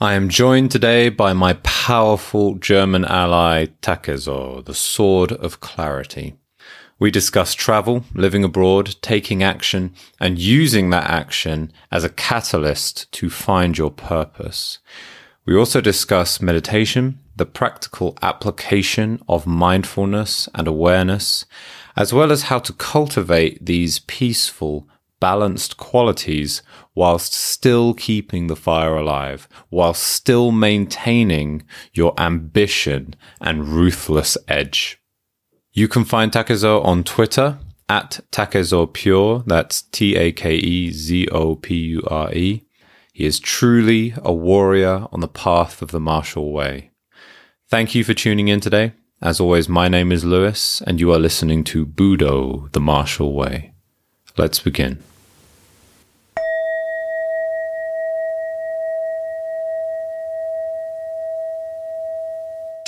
[0.00, 6.36] I am joined today by my powerful German ally Takezo, the Sword of Clarity.
[7.00, 13.28] We discuss travel, living abroad, taking action, and using that action as a catalyst to
[13.28, 14.78] find your purpose.
[15.44, 21.44] We also discuss meditation, the practical application of mindfulness and awareness,
[21.96, 24.86] as well as how to cultivate these peaceful,
[25.20, 26.62] balanced qualities
[26.94, 35.00] whilst still keeping the fire alive, whilst still maintaining your ambition and ruthless edge.
[35.72, 39.44] You can find Takezo on Twitter at Takezo Pure.
[39.46, 42.64] That's T A K E Z O P U R E.
[43.12, 46.90] He is truly a warrior on the path of the martial way.
[47.68, 48.92] Thank you for tuning in today.
[49.20, 53.72] As always, my name is Lewis, and you are listening to Budo, the martial way.
[54.36, 55.02] Let's begin.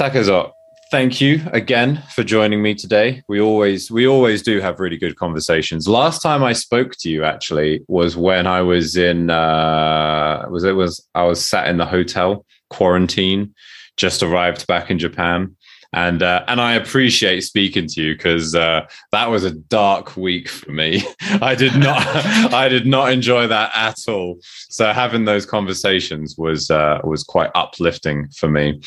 [0.01, 0.53] Takezo,
[0.91, 3.23] thank you again for joining me today.
[3.29, 5.87] We always we always do have really good conversations.
[5.87, 10.73] Last time I spoke to you actually was when I was in uh was it
[10.73, 13.55] was I was sat in the hotel quarantine,
[13.99, 15.55] just arrived back in Japan.
[15.93, 20.49] And uh, and I appreciate speaking to you because uh, that was a dark week
[20.49, 21.03] for me.
[21.43, 22.07] I did not
[22.55, 24.39] I did not enjoy that at all.
[24.71, 28.81] So having those conversations was uh, was quite uplifting for me.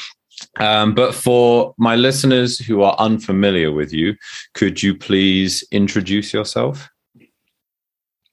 [0.60, 4.16] Um, but for my listeners who are unfamiliar with you,
[4.54, 6.90] could you please introduce yourself?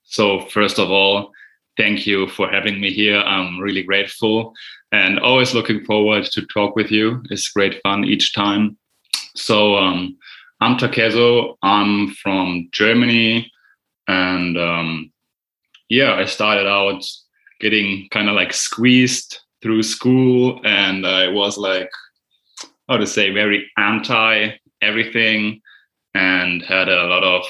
[0.05, 1.31] So, first of all,
[1.77, 3.21] thank you for having me here.
[3.21, 4.53] I'm really grateful
[4.93, 7.23] and always looking forward to talk with you.
[7.31, 8.77] It's great fun each time.
[9.35, 10.17] So, um,
[10.61, 11.57] I'm Takezo.
[11.63, 13.51] I'm from Germany.
[14.09, 15.13] And um,
[15.89, 17.03] yeah, I started out
[17.61, 21.91] getting kind of like squeezed through school and I was like,
[22.89, 24.51] how to say, very anti
[24.83, 25.61] everything
[26.15, 27.45] and had a lot of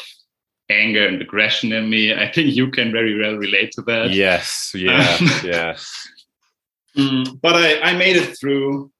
[0.71, 2.15] anger and aggression in me.
[2.15, 4.11] I think you can very well relate to that.
[4.11, 5.91] Yes, yeah, yes.
[6.97, 8.91] Mm, but I, I made it through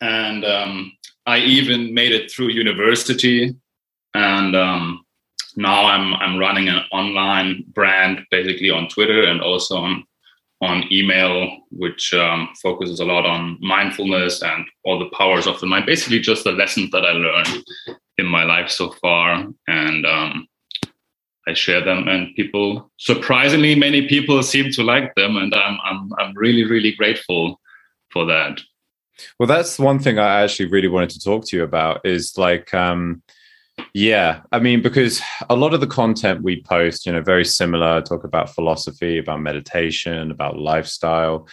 [0.00, 0.92] and um,
[1.26, 3.54] I even made it through university.
[4.14, 5.04] And um,
[5.56, 10.04] now I'm I'm running an online brand basically on Twitter and also on
[10.62, 15.66] on email, which um, focuses a lot on mindfulness and all the powers of the
[15.66, 15.86] mind.
[15.86, 17.64] Basically, just the lessons that I learned
[18.18, 20.48] in my life so far, and um,
[21.46, 22.08] I share them.
[22.08, 26.92] And people, surprisingly, many people seem to like them, and I'm I'm I'm really really
[26.92, 27.60] grateful
[28.10, 28.60] for that.
[29.38, 32.04] Well, that's one thing I actually really wanted to talk to you about.
[32.04, 32.72] Is like.
[32.72, 33.22] Um,
[33.94, 38.02] yeah, I mean, because a lot of the content we post, you know, very similar,
[38.02, 41.48] talk about philosophy, about meditation, about lifestyle.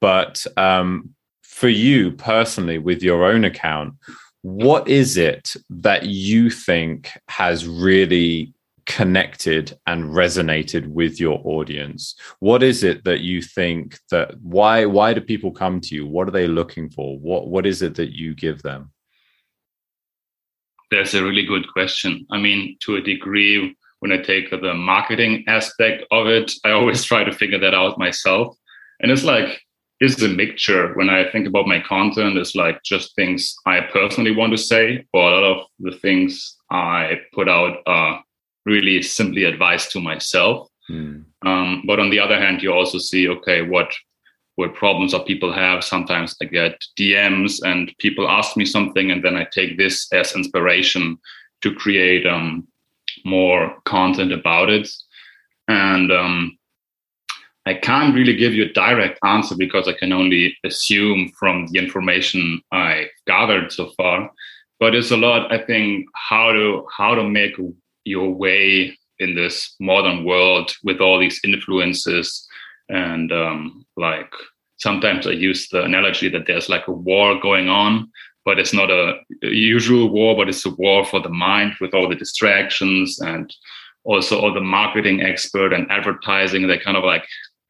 [0.00, 1.10] But um,
[1.42, 3.94] for you personally, with your own account,
[4.42, 8.54] what is it that you think has really
[8.86, 12.14] connected and resonated with your audience?
[12.38, 16.06] What is it that you think that why why do people come to you?
[16.06, 17.18] What are they looking for?
[17.18, 18.92] What what is it that you give them
[20.90, 22.26] that's a really good question.
[22.30, 27.04] I mean, to a degree, when I take the marketing aspect of it, I always
[27.10, 28.56] try to figure that out myself.
[29.00, 29.60] And it's like,
[30.00, 30.94] it's a mixture.
[30.94, 35.06] When I think about my content, it's like just things I personally want to say,
[35.12, 38.22] or a lot of the things I put out are
[38.64, 40.68] really simply advice to myself.
[40.88, 41.24] Mm.
[41.44, 43.92] Um, but on the other hand, you also see, okay, what
[44.58, 45.84] what problems that people have.
[45.84, 50.34] Sometimes I get DMs and people ask me something, and then I take this as
[50.34, 51.16] inspiration
[51.62, 52.66] to create um,
[53.24, 54.90] more content about it.
[55.68, 56.58] And um,
[57.66, 61.78] I can't really give you a direct answer because I can only assume from the
[61.78, 64.28] information I gathered so far.
[64.80, 67.54] But it's a lot, I think, how to how to make
[68.02, 72.47] your way in this modern world with all these influences
[72.88, 74.30] and um, like
[74.76, 78.10] sometimes I use the analogy that there's like a war going on,
[78.44, 82.08] but it's not a, usual war, but it's a war for the mind with all
[82.08, 83.52] the distractions and
[84.04, 86.66] also all the marketing expert and advertising.
[86.66, 87.24] They kind of like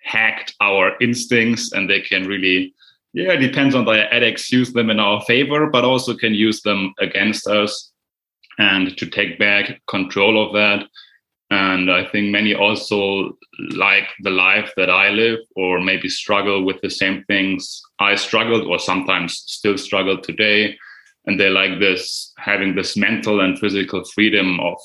[0.09, 2.75] hacked our instincts and they can really
[3.13, 6.63] yeah it depends on the addicts use them in our favor but also can use
[6.63, 7.93] them against us
[8.59, 10.87] and to take back control of that
[11.51, 13.39] and I think many also
[13.75, 18.67] like the life that I live, or maybe struggle with the same things I struggled,
[18.67, 20.77] or sometimes still struggle today.
[21.25, 24.77] And they like this having this mental and physical freedom of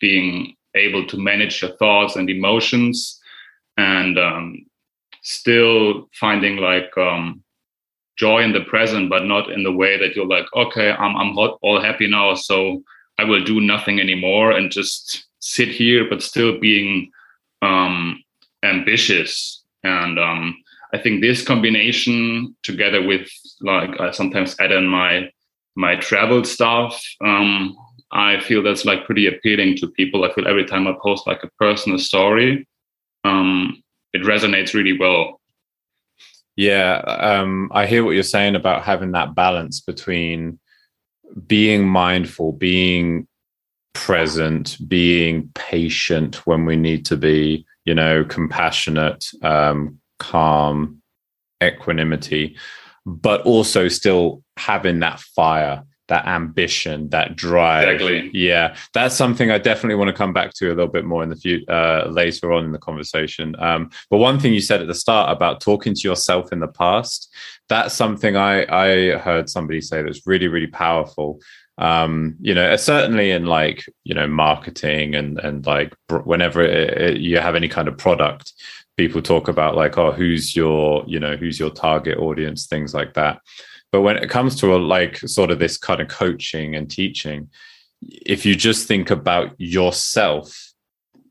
[0.00, 3.18] being able to manage your thoughts and emotions
[3.76, 4.66] and um,
[5.22, 7.42] still finding like um,
[8.18, 11.38] joy in the present, but not in the way that you're like, okay, I'm I'm
[11.38, 12.82] all happy now, so
[13.18, 17.10] I will do nothing anymore and just sit here, but still being
[17.60, 18.22] um,
[18.62, 19.62] ambitious.
[19.84, 20.56] And um,
[20.94, 23.28] I think this combination, together with
[23.60, 25.30] like I sometimes add in my
[25.74, 27.76] my travel stuff, um,
[28.12, 30.24] I feel that's like pretty appealing to people.
[30.24, 32.66] I feel every time I post like a personal story,
[33.24, 35.40] um, it resonates really well.
[36.54, 40.60] Yeah, um, I hear what you're saying about having that balance between
[41.46, 43.26] being mindful, being
[43.92, 51.02] present, being patient when we need to be, you know, compassionate, um, calm,
[51.62, 52.56] equanimity,
[53.06, 57.88] but also still having that fire that ambition, that drive.
[57.88, 58.30] Exactly.
[58.34, 61.30] Yeah, that's something I definitely want to come back to a little bit more in
[61.30, 63.56] the future uh, later on in the conversation.
[63.58, 66.68] Um, but one thing you said at the start about talking to yourself in the
[66.68, 67.34] past,
[67.70, 71.40] that's something I I heard somebody say that's really really powerful.
[71.78, 77.20] Um, you know, certainly in like you know marketing and and like whenever it, it,
[77.20, 78.52] you have any kind of product,
[78.96, 83.14] people talk about like oh who's your you know who's your target audience, things like
[83.14, 83.40] that.
[83.90, 87.50] But when it comes to a, like sort of this kind of coaching and teaching,
[88.02, 90.72] if you just think about yourself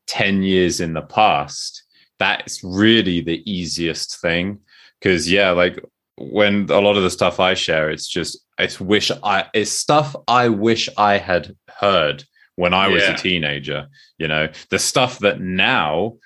[0.07, 1.83] 10 years in the past,
[2.19, 4.59] that's really the easiest thing.
[5.01, 5.83] Cause yeah, like
[6.17, 10.15] when a lot of the stuff I share, it's just, it's wish I, it's stuff
[10.27, 12.23] I wish I had heard
[12.55, 13.13] when I was yeah.
[13.13, 13.87] a teenager.
[14.17, 16.17] You know, the stuff that now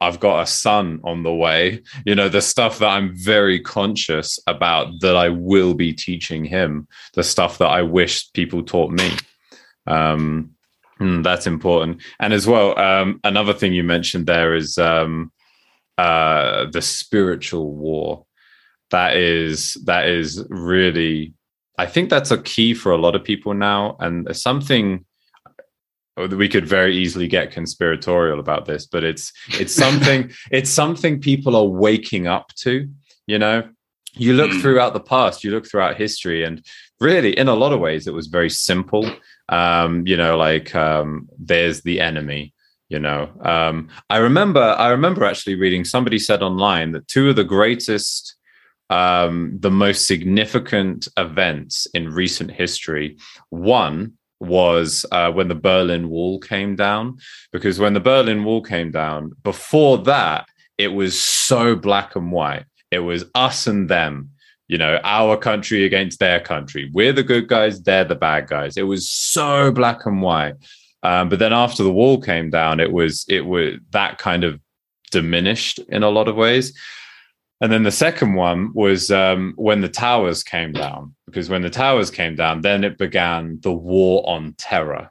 [0.00, 1.82] I've got a son on the way.
[2.06, 6.86] You know, the stuff that I'm very conscious about that I will be teaching him,
[7.14, 9.10] the stuff that I wish people taught me.
[9.86, 10.50] Um,
[10.98, 12.02] hmm, that's important.
[12.20, 15.32] And as well, um, another thing you mentioned there is um,
[15.96, 18.24] uh, the spiritual war.
[18.90, 21.34] That is that is really,
[21.76, 25.04] I think that's a key for a lot of people now, and something
[26.26, 31.54] we could very easily get conspiratorial about this but it's it's something it's something people
[31.54, 32.88] are waking up to
[33.28, 33.68] you know?
[34.14, 34.60] You look mm.
[34.60, 36.64] throughout the past you look throughout history and
[36.98, 39.08] really in a lot of ways it was very simple.
[39.48, 42.52] Um you know like um there's the enemy
[42.88, 43.30] you know?
[43.42, 48.34] Um i remember i remember actually reading somebody said online that two of the greatest
[48.90, 53.18] um the most significant events in recent history
[53.50, 57.18] one was uh, when the Berlin Wall came down.
[57.52, 60.46] Because when the Berlin Wall came down, before that,
[60.76, 62.64] it was so black and white.
[62.90, 64.30] It was us and them,
[64.68, 66.90] you know, our country against their country.
[66.92, 68.76] We're the good guys, they're the bad guys.
[68.76, 70.54] It was so black and white.
[71.02, 74.60] Um, but then after the wall came down, it was it was that kind of
[75.10, 76.76] diminished in a lot of ways.
[77.60, 81.70] And then the second one was um, when the towers came down, because when the
[81.70, 85.10] towers came down, then it began the war on terror.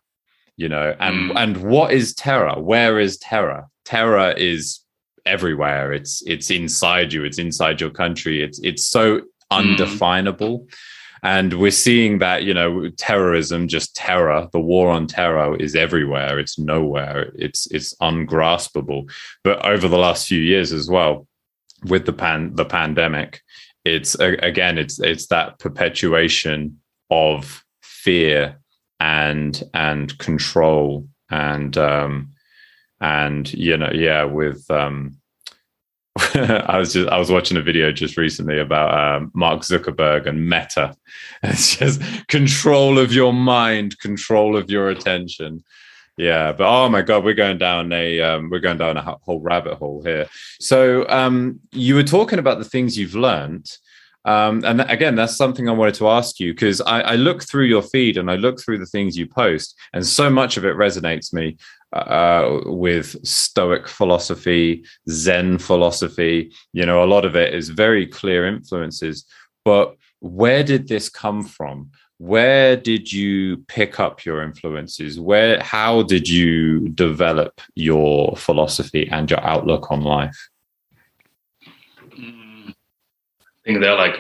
[0.56, 1.34] You know, and mm.
[1.36, 2.60] and what is terror?
[2.60, 3.68] Where is terror?
[3.86, 4.80] Terror is
[5.26, 5.94] everywhere.
[5.94, 7.24] It's it's inside you.
[7.26, 8.42] It's inside your country.
[8.42, 9.24] It's it's so mm.
[9.52, 10.62] undefinable.
[10.62, 10.74] Mm.
[11.24, 16.40] And we're seeing that, you know, terrorism, just terror, the war on terror is everywhere.
[16.40, 17.32] It's nowhere.
[17.36, 19.10] It's it's ungraspable.
[19.44, 21.28] But over the last few years as well,
[21.86, 23.42] with the pan the pandemic
[23.86, 28.60] it's again it's it's that perpetuation of fear
[29.00, 32.32] and and control and um
[33.00, 35.18] and you know yeah with um
[36.34, 40.50] I was just I was watching a video just recently about um, Mark Zuckerberg and
[40.50, 40.96] Meta.
[41.44, 45.64] It's just control of your mind, control of your attention,
[46.18, 49.40] yeah, but oh my god, we're going down a um, we're going down a whole
[49.40, 50.28] rabbit hole here.
[50.60, 53.70] So um, you were talking about the things you've learned,
[54.26, 57.66] um, and again, that's something I wanted to ask you because I, I, look through
[57.66, 60.76] your feed and I look through the things you post, and so much of it
[60.76, 61.58] resonates me
[61.94, 66.52] uh, with Stoic philosophy, Zen philosophy.
[66.74, 69.24] You know, a lot of it is very clear influences.
[69.64, 71.92] But where did this come from?
[72.20, 75.20] Where did you pick up your influences?
[75.20, 80.38] Where how did you develop your philosophy and your outlook on life?
[82.18, 84.16] Mm, i think they're like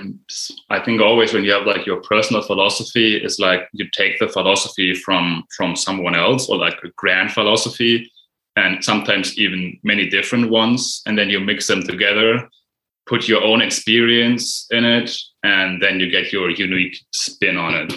[0.69, 4.27] i think always when you have like your personal philosophy is like you take the
[4.27, 8.11] philosophy from from someone else or like a grand philosophy
[8.57, 12.47] and sometimes even many different ones and then you mix them together
[13.07, 17.93] put your own experience in it and then you get your unique spin on it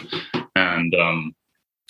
[0.56, 1.34] and um,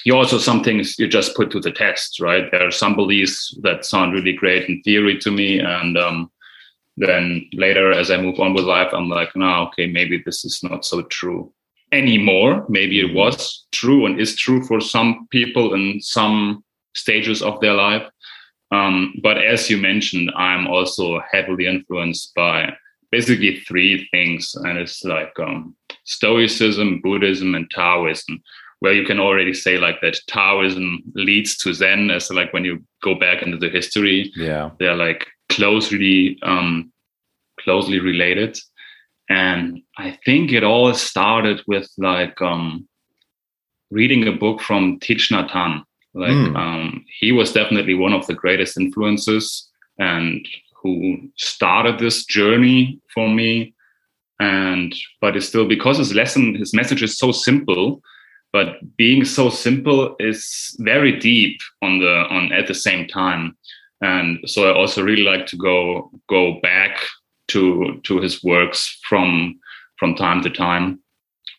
[0.04, 3.56] you also some things you just put to the test right there are some beliefs
[3.62, 6.30] that sound really great in theory to me and um,
[7.00, 10.62] then later, as I move on with life, I'm like, no, okay, maybe this is
[10.62, 11.50] not so true
[11.92, 12.66] anymore.
[12.68, 16.62] Maybe it was true and is true for some people in some
[16.94, 18.06] stages of their life.
[18.70, 22.74] Um, but as you mentioned, I'm also heavily influenced by
[23.10, 25.74] basically three things, and it's like um,
[26.04, 28.42] Stoicism, Buddhism, and Taoism.
[28.80, 32.82] Where you can already say like that Taoism leads to Zen, as like when you
[33.02, 36.90] go back into the history, yeah, they're like closely um,
[37.60, 38.58] closely related.
[39.28, 42.88] And I think it all started with like um,
[43.90, 45.82] reading a book from Thich Nhat Hanh.
[46.14, 46.56] Like mm.
[46.56, 50.44] um, he was definitely one of the greatest influences and
[50.82, 53.74] who started this journey for me.
[54.38, 58.02] And but it's still because his lesson, his message is so simple,
[58.52, 63.56] but being so simple is very deep on the on at the same time.
[64.00, 67.02] And so I also really like to go go back
[67.48, 69.58] to to his works from
[69.98, 71.00] from time to time.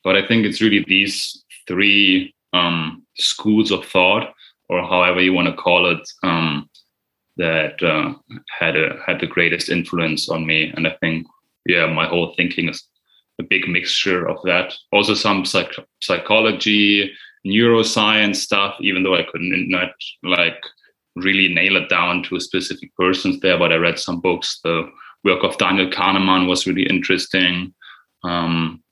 [0.03, 4.33] But I think it's really these three um, schools of thought,
[4.69, 6.69] or however you want to call it, um,
[7.41, 8.13] that uh,
[8.60, 10.71] had a, had the greatest influence on me.
[10.75, 11.27] And I think,
[11.65, 12.88] yeah, my whole thinking is
[13.39, 14.74] a big mixture of that.
[14.91, 17.12] Also, some psych- psychology,
[17.45, 18.75] neuroscience stuff.
[18.81, 19.93] Even though I couldn't not
[20.24, 20.62] like
[21.15, 24.60] really nail it down to a specific person there, but I read some books.
[24.63, 24.89] The
[25.24, 27.74] work of Daniel Kahneman was really interesting.
[28.24, 28.83] Um,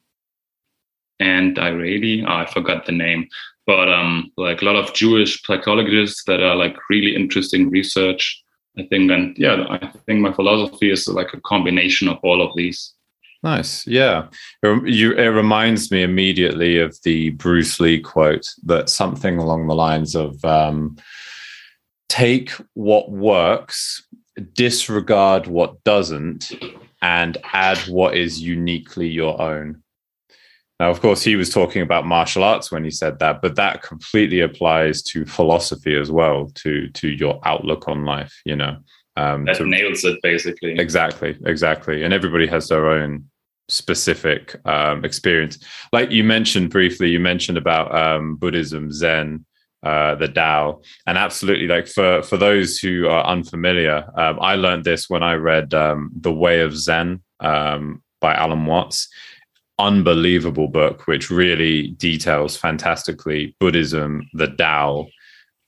[1.19, 3.27] and I really, oh, I forgot the name,
[3.69, 8.43] but um, like a lot of Jewish psychologists that are like really interesting research.
[8.79, 12.55] I think, and yeah, I think my philosophy is like a combination of all of
[12.55, 12.95] these.
[13.43, 13.85] Nice.
[13.85, 14.29] Yeah.
[14.63, 20.15] You, it reminds me immediately of the Bruce Lee quote that something along the lines
[20.15, 20.97] of um,
[22.07, 24.01] take what works
[24.53, 26.51] disregard what doesn't
[27.03, 29.83] and add what is uniquely your own.
[30.79, 33.83] Now, of course, he was talking about martial arts when he said that, but that
[33.83, 38.33] completely applies to philosophy as well, to to your outlook on life.
[38.45, 38.77] You know,
[39.17, 40.79] um, that to, nails it basically.
[40.79, 43.25] Exactly, exactly, and everybody has their own
[43.67, 45.59] specific um, experience.
[45.93, 49.45] Like you mentioned briefly, you mentioned about um, Buddhism, Zen,
[49.83, 50.81] uh, the Tao.
[51.05, 55.33] And absolutely, like for for those who are unfamiliar, um, I learned this when I
[55.33, 59.09] read um, The Way of Zen um, by Alan Watts.
[59.79, 65.07] Unbelievable book, which really details fantastically Buddhism, the Tao,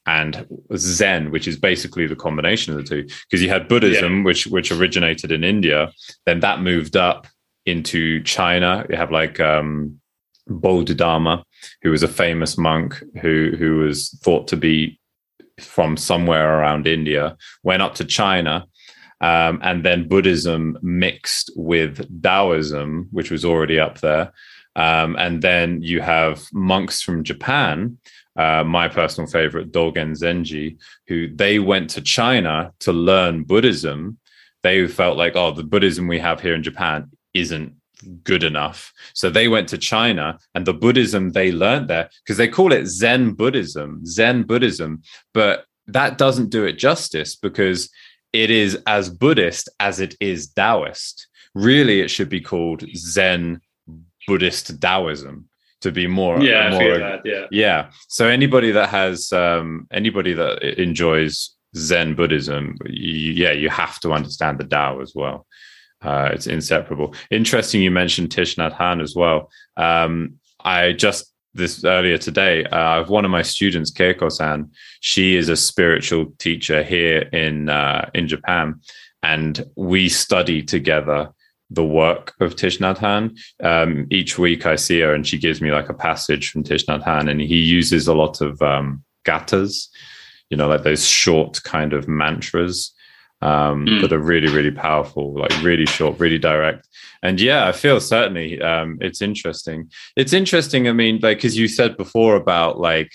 [0.05, 3.03] and Zen, which is basically the combination of the two.
[3.29, 4.23] Because you had Buddhism, yeah.
[4.23, 5.91] which which originated in India,
[6.25, 7.27] then that moved up
[7.65, 8.85] into China.
[8.89, 9.99] You have like um,
[10.47, 11.43] Bodhidharma,
[11.81, 14.99] who was a famous monk who who was thought to be
[15.59, 18.65] from somewhere around India, went up to China,
[19.21, 24.33] um, and then Buddhism mixed with Taoism, which was already up there.
[24.75, 27.97] Um, and then you have monks from Japan,
[28.35, 34.17] uh, my personal favorite, Dogen Zenji, who they went to China to learn Buddhism.
[34.63, 37.73] They felt like, oh, the Buddhism we have here in Japan isn't
[38.23, 38.91] good enough.
[39.13, 42.87] So they went to China and the Buddhism they learned there, because they call it
[42.87, 47.89] Zen Buddhism, Zen Buddhism, but that doesn't do it justice because
[48.33, 51.27] it is as Buddhist as it is Taoist.
[51.53, 53.61] Really, it should be called Zen
[54.27, 55.47] Buddhist Taoism
[55.81, 60.61] to be more yeah more, that, yeah yeah so anybody that has um anybody that
[60.79, 65.47] enjoys zen buddhism you, yeah you have to understand the tao as well
[66.01, 67.13] uh, it's inseparable.
[67.29, 69.51] Interesting, you mentioned Thich Nhat Hanh as well.
[69.77, 74.69] Um, I just this earlier today, uh, one of my students, Keiko-san,
[75.01, 78.79] she is a spiritual teacher here in uh, in Japan,
[79.23, 81.29] and we study together
[81.69, 83.37] the work of Thich Nhat Hanh.
[83.63, 86.85] Um, each week, I see her, and she gives me like a passage from Thich
[86.85, 89.03] Nhat Hanh, and he uses a lot of um,
[90.49, 92.93] you know, like those short kind of mantras
[93.41, 94.01] um, mm.
[94.01, 96.87] that are really, really powerful, like really short, really direct.
[97.23, 99.89] And yeah, I feel certainly um, it's interesting.
[100.15, 100.87] It's interesting.
[100.87, 103.11] I mean, like, because you said before about like,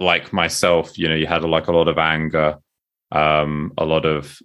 [0.00, 2.58] like myself, you know, you had like a lot of anger,
[3.12, 4.38] um, a lot of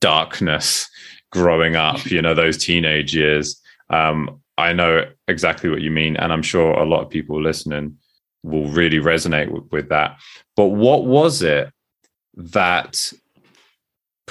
[0.00, 0.88] darkness
[1.30, 3.60] growing up, you know, those teenage years.
[3.90, 6.16] Um, I know exactly what you mean.
[6.16, 7.98] And I'm sure a lot of people listening
[8.42, 10.18] will really resonate with, with that.
[10.56, 11.70] But what was it
[12.34, 13.12] that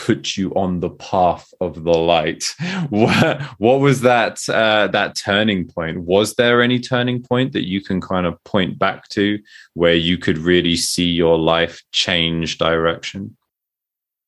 [0.06, 2.44] put you on the path of the light.
[2.89, 6.01] What, what was that uh, that turning point?
[6.01, 9.39] Was there any turning point that you can kind of point back to
[9.74, 13.36] where you could really see your life change direction?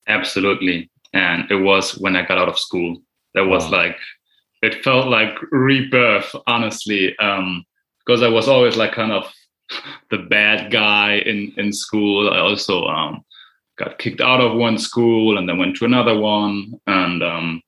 [0.07, 0.89] Absolutely.
[1.13, 2.97] and it was when I got out of school.
[3.33, 3.77] That was wow.
[3.79, 3.97] like
[4.61, 7.65] it felt like rebirth, honestly, um,
[7.99, 9.31] because I was always like kind of
[10.09, 12.29] the bad guy in in school.
[12.29, 13.23] I also um,
[13.81, 16.73] got kicked out of one school and then went to another one.
[16.88, 17.61] And um,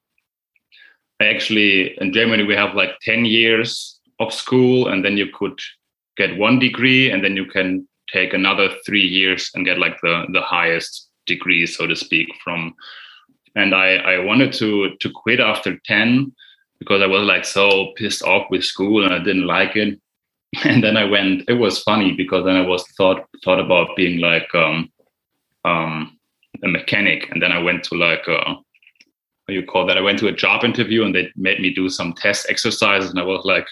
[1.20, 5.60] I actually in Germany we have like ten years of school, and then you could
[6.17, 10.25] get one degree, and then you can take another three years and get like the
[10.32, 12.74] the highest degree, so to speak, from.
[13.55, 16.32] And I I wanted to to quit after ten
[16.79, 20.00] because I was like so pissed off with school and I didn't like it.
[20.65, 21.50] And then I went.
[21.50, 24.92] It was funny because then I was thought thought about being like um,
[25.65, 26.17] um,
[26.63, 28.55] a mechanic, and then I went to like a, uh,
[29.46, 29.98] what you call that?
[29.98, 33.20] I went to a job interview and they made me do some test exercises, and
[33.20, 33.67] I was like,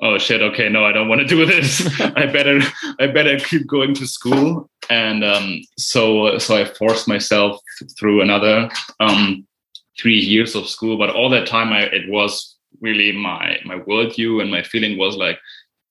[0.00, 2.00] oh shit, okay, no, I don't want to do this.
[2.00, 2.60] I better
[3.00, 4.68] I better keep going to school.
[4.90, 7.60] And um, so so I forced myself
[7.98, 8.70] through another
[9.00, 9.46] um,
[9.98, 14.40] three years of school but all that time I, it was really my my worldview
[14.40, 15.38] and my feeling was like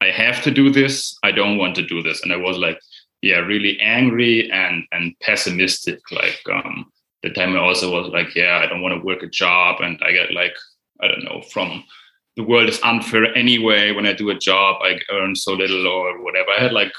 [0.01, 2.79] i have to do this i don't want to do this and i was like
[3.21, 6.85] yeah really angry and and pessimistic like um
[7.23, 9.99] the time i also was like yeah i don't want to work a job and
[10.03, 10.53] i get like
[11.01, 11.83] i don't know from
[12.35, 16.23] the world is unfair anyway when i do a job i earn so little or
[16.23, 16.91] whatever i had like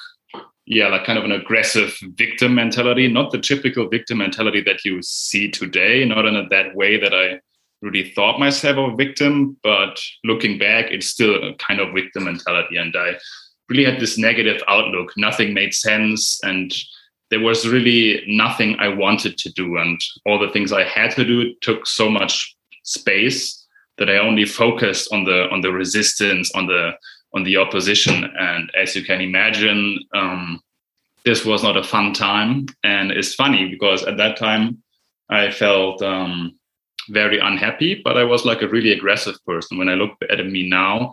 [0.71, 5.01] yeah, like kind of an aggressive victim mentality, not the typical victim mentality that you
[5.01, 7.41] see today, not in a, that way that I
[7.81, 12.77] really thought myself a victim, but looking back, it's still a kind of victim mentality.
[12.77, 13.17] And I
[13.69, 15.13] really had this negative outlook.
[15.17, 16.41] Nothing made sense.
[16.43, 16.75] And
[17.31, 19.77] there was really nothing I wanted to do.
[19.77, 23.67] And all the things I had to do took so much space
[23.99, 26.93] that I only focused on the on the resistance, on the
[27.35, 28.25] on the opposition.
[28.39, 30.61] And as you can imagine, um,
[31.25, 32.67] this was not a fun time.
[32.85, 34.83] And it's funny because at that time
[35.29, 36.59] I felt um,
[37.11, 39.79] very unhappy, but I was like a really aggressive person.
[39.79, 41.13] When I look at me now,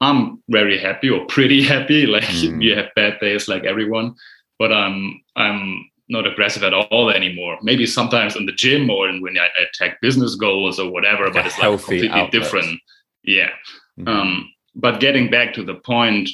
[0.00, 2.06] I'm very happy or pretty happy.
[2.06, 2.62] Like mm.
[2.62, 4.14] you have bad days like everyone,
[4.58, 7.58] but I'm I'm not aggressive at all anymore.
[7.62, 11.46] Maybe sometimes in the gym or when I attack business goals or whatever, like but
[11.46, 12.32] it's like completely outlet.
[12.32, 12.80] different.
[13.24, 13.50] Yeah.
[13.98, 14.08] Mm-hmm.
[14.08, 16.30] Um, but getting back to the point,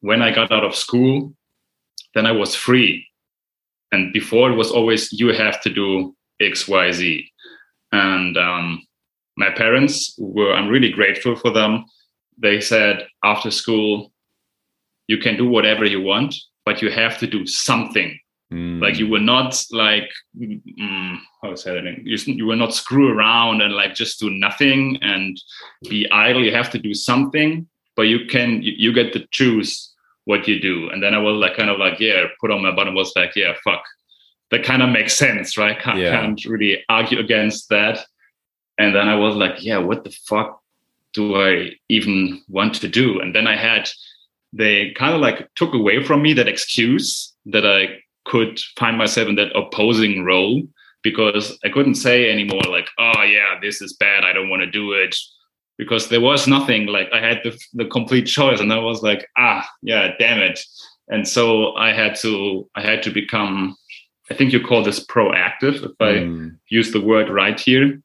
[0.00, 1.34] when I got out of school,
[2.14, 3.06] then I was free.
[3.90, 7.30] And before it was always, you have to do X, Y, Z.
[7.92, 8.86] And um,
[9.36, 11.84] my parents were, I'm really grateful for them.
[12.38, 14.12] They said, after school,
[15.06, 18.18] you can do whatever you want, but you have to do something.
[18.52, 18.80] Mm.
[18.80, 21.98] Like you will not like mm, how say that?
[22.04, 25.36] You, you will not screw around and like just do nothing and
[25.88, 26.44] be idle.
[26.44, 27.66] You have to do something,
[27.96, 29.92] but you can you, you get to choose
[30.26, 30.88] what you do.
[30.90, 33.34] And then I was like kind of like yeah, put on my button was like
[33.34, 33.82] yeah, fuck.
[34.50, 35.78] That kind of makes sense, right?
[35.80, 36.10] Can't, yeah.
[36.10, 37.98] can't really argue against that.
[38.78, 40.60] And then I was like, yeah, what the fuck
[41.14, 43.20] do I even want to do?
[43.20, 43.88] And then I had
[44.52, 49.28] they kind of like took away from me that excuse that I could find myself
[49.28, 50.62] in that opposing role
[51.02, 54.24] because I couldn't say anymore like, oh yeah, this is bad.
[54.24, 55.16] I don't want to do it
[55.76, 59.26] because there was nothing like I had the, the complete choice and I was like,
[59.36, 60.60] ah, yeah, damn it.
[61.08, 63.76] And so I had to, I had to become,
[64.30, 66.56] I think you call this proactive, if I mm.
[66.68, 68.00] use the word right here.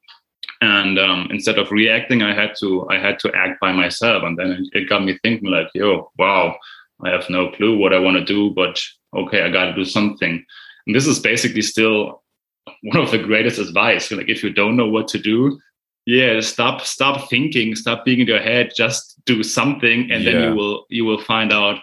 [0.62, 4.24] And um, instead of reacting, I had to, I had to act by myself.
[4.24, 6.58] And then it got me thinking like, yo, wow,
[7.04, 8.80] I have no clue what I want to do, but
[9.15, 10.43] okay, I got to do something.
[10.86, 12.24] And this is basically still
[12.84, 14.12] one of the greatest advice.
[14.12, 15.60] Like if you don't know what to do,
[16.06, 20.32] yeah, stop stop thinking, stop being in your head, just do something, and yeah.
[20.32, 21.80] then you will you will find out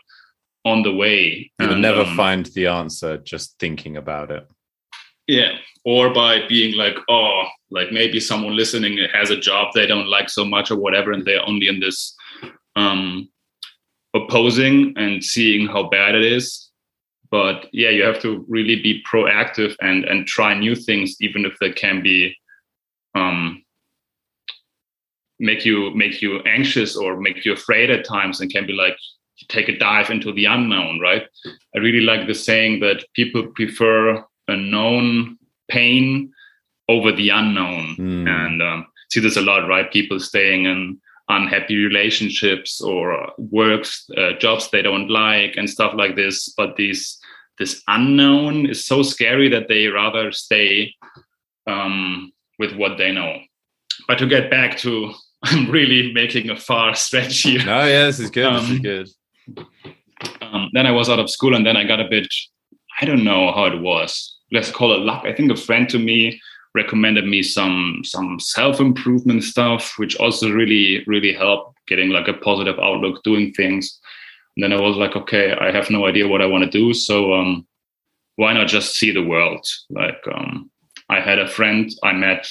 [0.65, 1.51] on the way.
[1.61, 4.49] You will never um, find the answer just thinking about it.
[5.27, 5.53] Yeah,
[5.85, 10.29] or by being like, oh, like maybe someone listening has a job they don't like
[10.29, 12.15] so much or whatever, and they're only in this
[12.77, 13.29] um
[14.15, 16.71] opposing and seeing how bad it is.
[17.31, 21.59] But yeah you have to really be proactive and and try new things even if
[21.61, 22.35] they can be
[23.15, 23.62] um
[25.39, 28.97] make you make you anxious or make you afraid at times and can be like
[29.49, 31.25] take a dive into the unknown right?
[31.75, 36.33] I really like the saying that people prefer a known pain
[36.89, 37.97] over the unknown.
[37.97, 38.29] Mm.
[38.29, 39.93] and um, see this a lot right?
[39.93, 46.17] People staying in unhappy relationships or works uh, jobs they don't like and stuff like
[46.17, 46.49] this.
[46.57, 47.19] But these
[47.59, 50.95] this unknown is so scary that they rather stay
[51.67, 53.39] um, with what they know.
[54.07, 57.61] But to get back to i'm really making a far stretch here.
[57.61, 59.67] Oh yeah this is good um, this is um, good.
[60.41, 62.27] um, then i was out of school and then i got a bit
[63.01, 65.99] i don't know how it was let's call it luck i think a friend to
[65.99, 66.41] me
[66.77, 72.35] recommended me some some self improvement stuff, which also really really helped getting like a
[72.35, 73.99] positive outlook, doing things.
[74.57, 76.95] And then I was like, okay, I have no idea what I want to do,
[76.95, 77.67] so um,
[78.37, 79.67] why not just see the world?
[79.91, 80.71] Like um,
[81.09, 82.47] I had a friend I met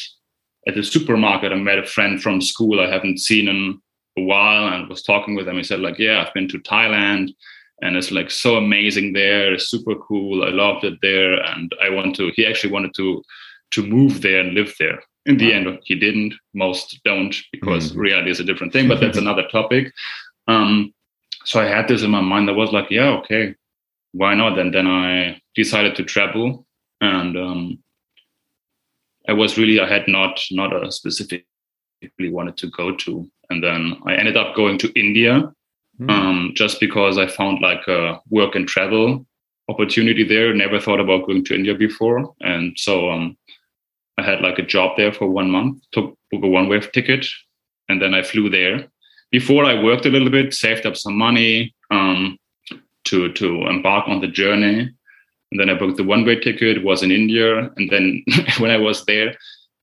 [0.68, 1.52] at the supermarket.
[1.52, 3.80] I met a friend from school I haven't seen in
[4.18, 5.58] a while, and was talking with him.
[5.58, 7.30] He said like, yeah, I've been to Thailand
[7.82, 12.16] and it's like so amazing there super cool i loved it there and i want
[12.16, 13.22] to he actually wanted to
[13.72, 15.04] to move there and live there.
[15.26, 18.00] In the end he didn't most don't because mm-hmm.
[18.00, 19.92] reality is a different thing but that's another topic.
[20.48, 20.94] Um,
[21.44, 23.56] so i had this in my mind that was like yeah okay
[24.14, 24.58] why not?
[24.58, 26.66] And then i decided to travel
[27.02, 27.80] and um,
[29.28, 31.46] i was really i had not not a specific
[31.98, 33.28] specifically wanted to go to.
[33.50, 35.52] And then i ended up going to india
[36.00, 36.10] mm.
[36.10, 39.26] um, just because I found like a work and travel
[39.70, 40.54] opportunity there.
[40.54, 43.38] Never thought about going to India before, and so um,
[44.18, 45.84] I had like a job there for one month.
[45.92, 47.26] Took book a one way ticket,
[47.90, 48.88] and then I flew there.
[49.32, 52.38] Before I worked a little bit, saved up some money um,
[53.06, 54.92] to to embark on the journey.
[55.52, 56.84] And then I booked the one way ticket.
[56.84, 58.24] Was in India, and then
[58.60, 59.36] when I was there,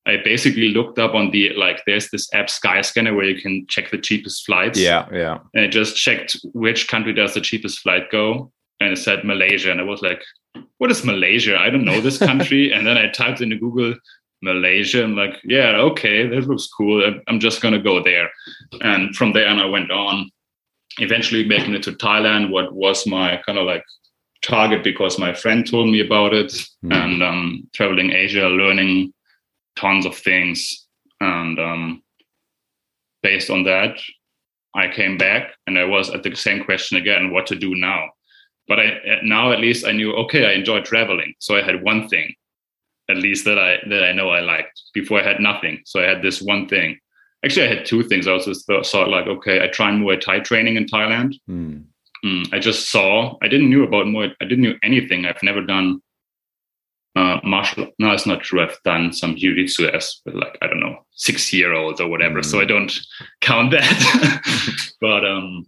[0.05, 3.91] I basically looked up on the like there's this app Skyscanner where you can check
[3.91, 4.79] the cheapest flights.
[4.79, 5.39] Yeah, yeah.
[5.55, 9.71] And I just checked which country does the cheapest flight go, and it said Malaysia,
[9.71, 10.21] and I was like,
[10.79, 11.57] "What is Malaysia?
[11.57, 13.95] I don't know this country." and then I typed into Google
[14.43, 17.21] Malaysia, and like, yeah, okay, that looks cool.
[17.29, 18.29] I'm just gonna go there.
[18.81, 20.31] And from there, and I went on,
[20.99, 22.51] eventually making it to Thailand.
[22.51, 23.85] What was my kind of like
[24.43, 26.51] target because my friend told me about it,
[26.85, 26.93] mm.
[26.93, 29.15] and um, traveling Asia, learning
[29.77, 30.87] tons of things.
[31.21, 32.03] And um,
[33.23, 33.99] based on that,
[34.75, 38.11] I came back and I was at the same question again what to do now.
[38.69, 41.35] But I now at least I knew okay, I enjoy traveling.
[41.41, 42.35] So I had one thing
[43.11, 44.81] at least that I that I know I liked.
[44.95, 45.83] Before I had nothing.
[45.85, 46.99] So I had this one thing.
[47.45, 48.27] Actually, I had two things.
[48.27, 51.35] I was thought like, okay, I tried Muay Thai training in Thailand.
[51.51, 51.85] Mm.
[52.25, 53.37] Mm, I just saw.
[53.43, 54.33] I didn't knew about Muay.
[54.41, 55.27] I didn't know anything.
[55.27, 56.01] I've never done
[57.15, 61.05] uh, martial no it's not true i've done some jiu-jitsu as like i don't know
[61.13, 62.45] six year olds or whatever mm.
[62.45, 63.01] so i don't
[63.41, 65.67] count that but um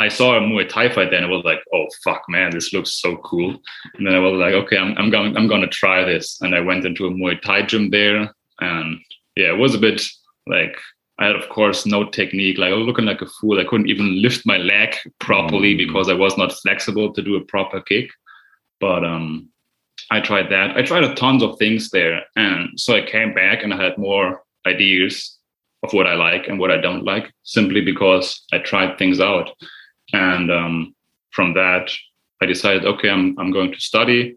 [0.00, 3.00] i saw a muay thai fight then i was like oh fuck man this looks
[3.00, 3.56] so cool
[3.94, 6.56] and then i was like okay i'm, I'm going i'm going to try this and
[6.56, 8.28] i went into a muay thai gym there
[8.60, 8.98] and
[9.36, 10.02] yeah it was a bit
[10.48, 10.76] like
[11.18, 12.58] I had, of course, no technique.
[12.58, 13.58] Like I was looking like a fool.
[13.58, 15.78] I couldn't even lift my leg properly mm.
[15.78, 18.10] because I was not flexible to do a proper kick.
[18.80, 19.48] But um,
[20.10, 20.76] I tried that.
[20.76, 22.22] I tried a tons of things there.
[22.36, 25.38] And so I came back and I had more ideas
[25.82, 29.50] of what I like and what I don't like simply because I tried things out.
[30.12, 30.94] And um,
[31.30, 31.90] from that,
[32.40, 34.36] I decided, okay, I'm, I'm going to study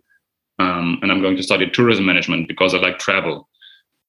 [0.60, 3.48] um, and I'm going to study tourism management because I like travel.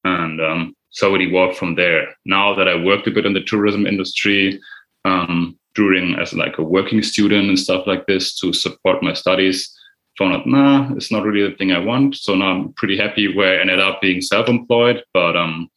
[0.05, 2.09] And um, so it evolved from there.
[2.25, 4.61] Now that I worked a bit in the tourism industry,
[5.05, 9.73] um, during as like a working student and stuff like this to support my studies,
[10.21, 12.15] found out, nah, it's not really the thing I want.
[12.15, 15.03] So now I'm pretty happy where I ended up being self-employed.
[15.15, 15.69] But um,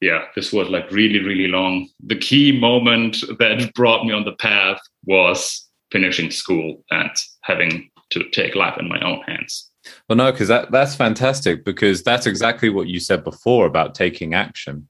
[0.00, 1.88] yeah, this was like really, really long.
[2.04, 7.10] The key moment that brought me on the path was finishing school and
[7.42, 9.70] having to take life in my own hands.
[10.08, 14.34] Well, no, because that that's fantastic because that's exactly what you said before about taking
[14.34, 14.88] action,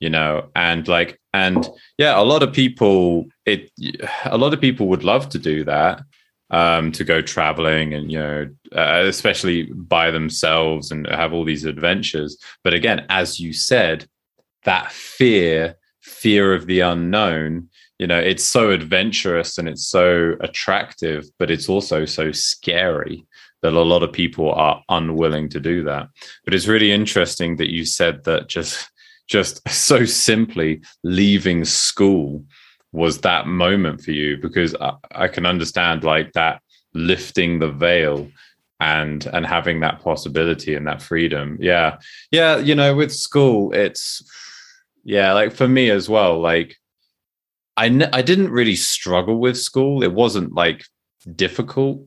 [0.00, 3.70] you know, and like and yeah, a lot of people it
[4.24, 6.02] a lot of people would love to do that,
[6.50, 11.64] um, to go traveling and you know uh, especially by themselves and have all these
[11.64, 12.38] adventures.
[12.62, 14.06] But again as you said
[14.64, 21.24] that fear fear of the unknown you know it's so adventurous and it's so attractive
[21.38, 23.26] but it's also so scary
[23.66, 26.08] that a lot of people are unwilling to do that.
[26.44, 28.90] But it's really interesting that you said that just
[29.26, 32.44] just so simply leaving school
[32.96, 34.38] was that moment for you?
[34.38, 36.62] Because I, I, can understand like that
[36.94, 38.26] lifting the veil
[38.80, 41.58] and and having that possibility and that freedom.
[41.60, 41.98] Yeah.
[42.30, 44.22] Yeah you know with school it's
[45.04, 46.76] yeah like for me as well like
[47.76, 50.02] I n- I didn't really struggle with school.
[50.02, 50.84] It wasn't like
[51.34, 52.00] difficult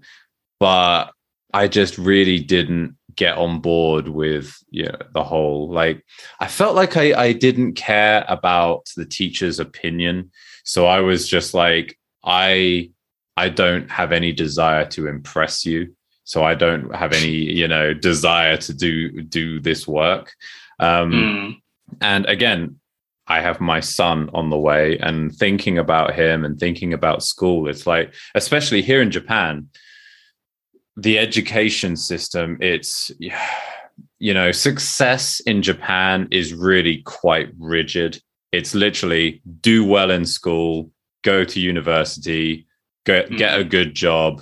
[0.60, 1.12] but
[1.54, 6.04] I just really didn't get on board with you know, the whole like
[6.39, 10.32] I felt like I, I didn't care about the teacher's opinion
[10.69, 12.91] so I was just like, I
[13.36, 15.95] I don't have any desire to impress you.
[16.25, 20.32] So I don't have any, you know, desire to do do this work.
[20.79, 21.55] Um, mm.
[22.01, 22.79] And again,
[23.25, 27.67] I have my son on the way, and thinking about him and thinking about school.
[27.67, 29.69] It's like, especially here in Japan,
[30.95, 32.60] the education system.
[32.62, 33.10] It's
[34.19, 38.21] you know, success in Japan is really quite rigid.
[38.51, 40.91] It's literally do well in school,
[41.23, 42.65] go to university,
[43.05, 43.38] go, mm.
[43.38, 44.41] get a good job.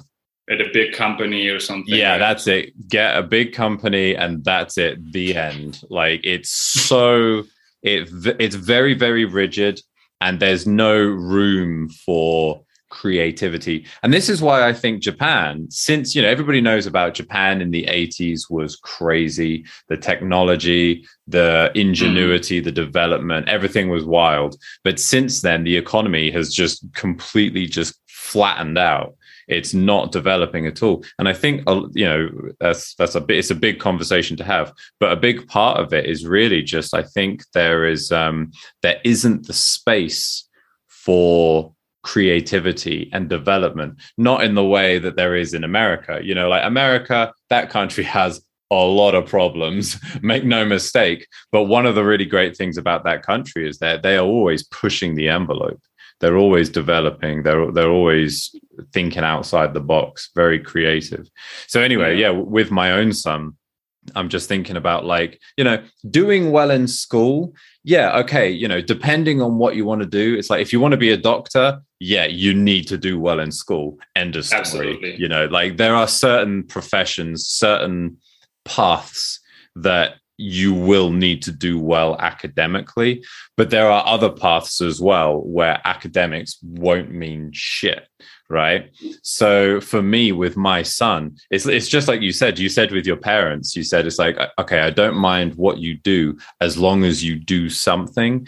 [0.50, 1.94] At a big company or something.
[1.94, 2.20] Yeah, right?
[2.20, 2.88] that's it.
[2.88, 5.12] Get a big company and that's it.
[5.12, 5.82] The end.
[5.90, 7.44] Like it's so
[7.84, 9.82] it it's very, very rigid
[10.22, 13.86] and there's no room for creativity.
[14.04, 17.72] And this is why I think Japan, since you know everybody knows about Japan in
[17.72, 24.56] the 80s was crazy, the technology, the ingenuity, the development, everything was wild.
[24.84, 29.16] But since then the economy has just completely just flattened out.
[29.48, 31.06] It's not developing at all.
[31.20, 34.44] And I think uh, you know that's that's a bit it's a big conversation to
[34.44, 38.52] have, but a big part of it is really just I think there is um
[38.82, 40.48] there isn't the space
[40.88, 41.74] for
[42.08, 46.22] creativity and development, not in the way that there is in America.
[46.24, 48.42] You know, like America, that country has
[48.72, 51.28] a lot of problems, make no mistake.
[51.52, 54.64] But one of the really great things about that country is that they are always
[54.64, 55.82] pushing the envelope.
[56.22, 57.44] They're always developing.
[57.44, 58.56] They're they're always
[58.94, 61.30] thinking outside the box, very creative.
[61.68, 63.57] So anyway, yeah, with my own son,
[64.16, 67.54] I'm just thinking about like, you know, doing well in school.
[67.84, 70.80] Yeah, okay, you know, depending on what you want to do, it's like if you
[70.80, 73.98] want to be a doctor, yeah, you need to do well in school.
[74.16, 74.62] End of story.
[74.62, 75.16] Absolutely.
[75.18, 78.18] You know, like there are certain professions, certain
[78.66, 79.40] paths
[79.76, 83.24] that you will need to do well academically,
[83.56, 88.08] but there are other paths as well where academics won't mean shit
[88.50, 88.92] right?
[89.24, 93.06] So for me with my son it's it's just like you said you said with
[93.06, 97.04] your parents you said it's like okay i don't mind what you do as long
[97.04, 98.48] as you do something.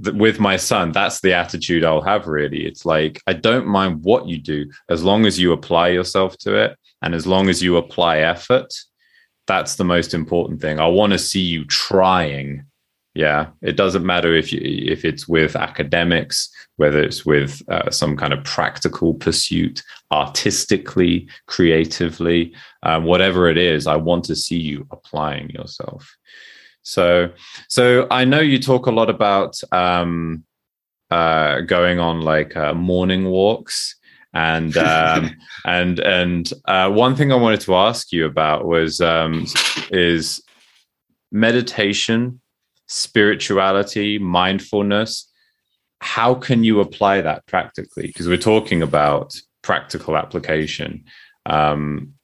[0.00, 2.66] With my son that's the attitude i'll have really.
[2.66, 6.54] It's like i don't mind what you do as long as you apply yourself to
[6.54, 8.72] it and as long as you apply effort.
[9.46, 10.78] That's the most important thing.
[10.78, 12.64] I want to see you trying
[13.18, 18.16] yeah it doesn't matter if you if it's with academics whether it's with uh, some
[18.16, 22.54] kind of practical pursuit artistically creatively
[22.84, 26.16] um, whatever it is i want to see you applying yourself.
[26.82, 27.32] So
[27.68, 30.44] so i know you talk a lot about um,
[31.10, 33.96] uh, going on like uh, morning walks
[34.32, 39.46] and um, and and uh, one thing I wanted to ask you about was um,
[39.90, 40.42] is
[41.32, 42.40] meditation
[42.88, 45.30] spirituality, mindfulness.
[46.00, 48.08] How can you apply that practically?
[48.08, 51.04] Because we're talking about practical application.
[51.46, 52.14] Um,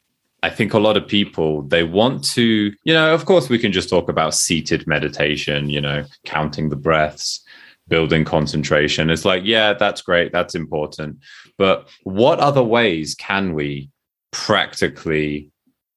[0.42, 3.72] I think a lot of people they want to, you know, of course we can
[3.72, 7.42] just talk about seated meditation, you know, counting the breaths,
[7.88, 9.10] building concentration.
[9.10, 11.18] It's like, yeah, that's great, that's important.
[11.56, 13.90] But what other ways can we
[14.32, 15.50] practically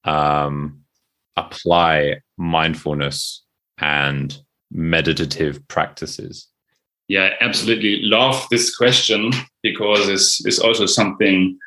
[0.04, 0.82] um,
[1.36, 3.44] apply mindfulness
[3.78, 4.38] and
[4.72, 6.48] meditative practices?
[7.08, 9.32] Yeah, absolutely love this question
[9.64, 11.58] because it's, it's also something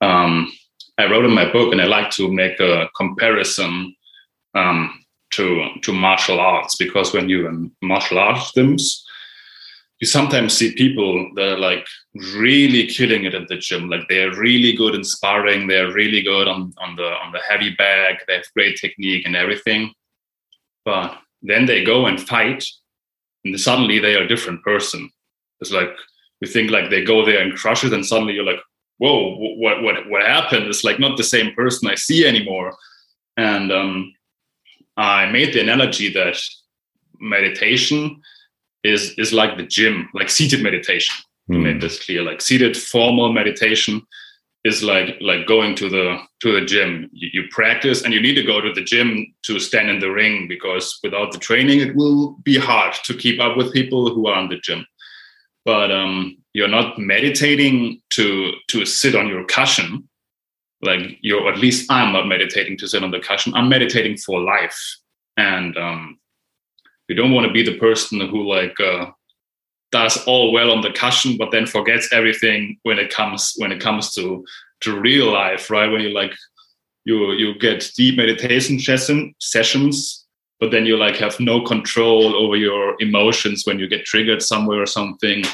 [0.00, 0.50] um,
[0.98, 3.94] I wrote in my book, and I like to make a comparison
[4.54, 9.02] um, to to martial arts because when you're in martial arts gyms,
[10.00, 13.90] you sometimes see people that are like really killing it at the gym.
[13.90, 17.74] Like they're really good in sparring, they're really good on on the on the heavy
[17.74, 19.92] bag, they have great technique and everything.
[20.84, 22.64] But then they go and fight,
[23.44, 25.10] and suddenly they are a different person.
[25.60, 25.90] It's like
[26.40, 28.60] we think like they go there and crush it, and suddenly you're like,
[28.98, 30.66] whoa, what what what happened?
[30.66, 32.76] It's like not the same person I see anymore.
[33.36, 34.14] And um,
[34.96, 36.38] I made the analogy that
[37.20, 38.20] meditation
[38.82, 41.14] is is like the gym, like seated meditation.
[41.48, 41.54] Mm.
[41.54, 41.80] To make hmm.
[41.80, 44.02] this clear, like seated formal meditation
[44.66, 47.08] is like like going to the to the gym.
[47.12, 49.08] You, you, practice and you need to go to the gym
[49.46, 53.40] to stand in the ring because without the training it will be hard to keep
[53.40, 54.84] up with people who are in the gym.
[55.64, 60.08] But um, you're not meditating to to sit on your cushion.
[60.82, 63.54] Like you're at least i'm not meditating to sit on the cushion.
[63.54, 64.80] I'm meditating for life.
[65.38, 66.18] And um,
[67.08, 69.06] you don't want to be the person who like uh,
[69.96, 73.80] does all well on the cushion, but then forgets everything when it comes when it
[73.80, 74.44] comes to
[74.82, 75.90] to real life, right?
[75.90, 76.34] When you like
[77.04, 80.26] you you get deep meditation session, sessions,
[80.60, 84.82] but then you like have no control over your emotions when you get triggered somewhere
[84.82, 85.44] or something.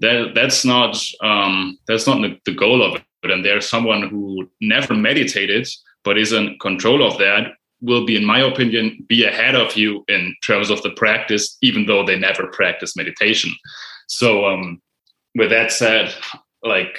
[0.00, 0.92] That that's not
[1.30, 3.30] um, that's not the goal of it.
[3.34, 5.66] And there's someone who never meditated
[6.04, 7.42] but is in control of that
[7.84, 11.86] will be, in my opinion, be ahead of you in terms of the practice, even
[11.86, 13.52] though they never practice meditation.
[14.08, 14.80] So, um,
[15.34, 16.14] with that said,
[16.62, 16.98] like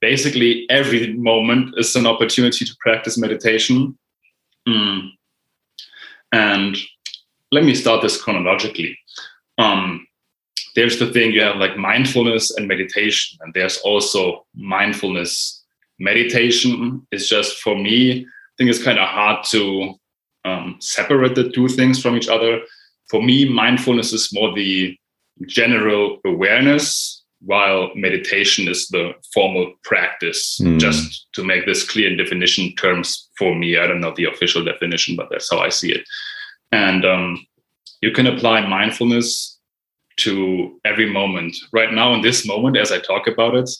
[0.00, 3.98] basically every moment is an opportunity to practice meditation.
[4.68, 5.10] Mm.
[6.32, 6.76] And
[7.52, 8.98] let me start this chronologically.
[9.58, 10.06] Um,
[10.74, 15.64] there's the thing you have like mindfulness and meditation, and there's also mindfulness
[15.98, 17.06] meditation.
[17.10, 19.94] is just for me, think it's kind of hard to
[20.44, 22.60] um, separate the two things from each other.
[23.10, 24.96] For me, mindfulness is more the
[25.46, 30.58] general awareness, while meditation is the formal practice.
[30.60, 30.78] Mm.
[30.78, 34.64] Just to make this clear in definition terms for me, I don't know the official
[34.64, 36.04] definition, but that's how I see it.
[36.72, 37.46] And um,
[38.00, 39.58] you can apply mindfulness
[40.18, 41.56] to every moment.
[41.72, 43.70] Right now, in this moment, as I talk about it,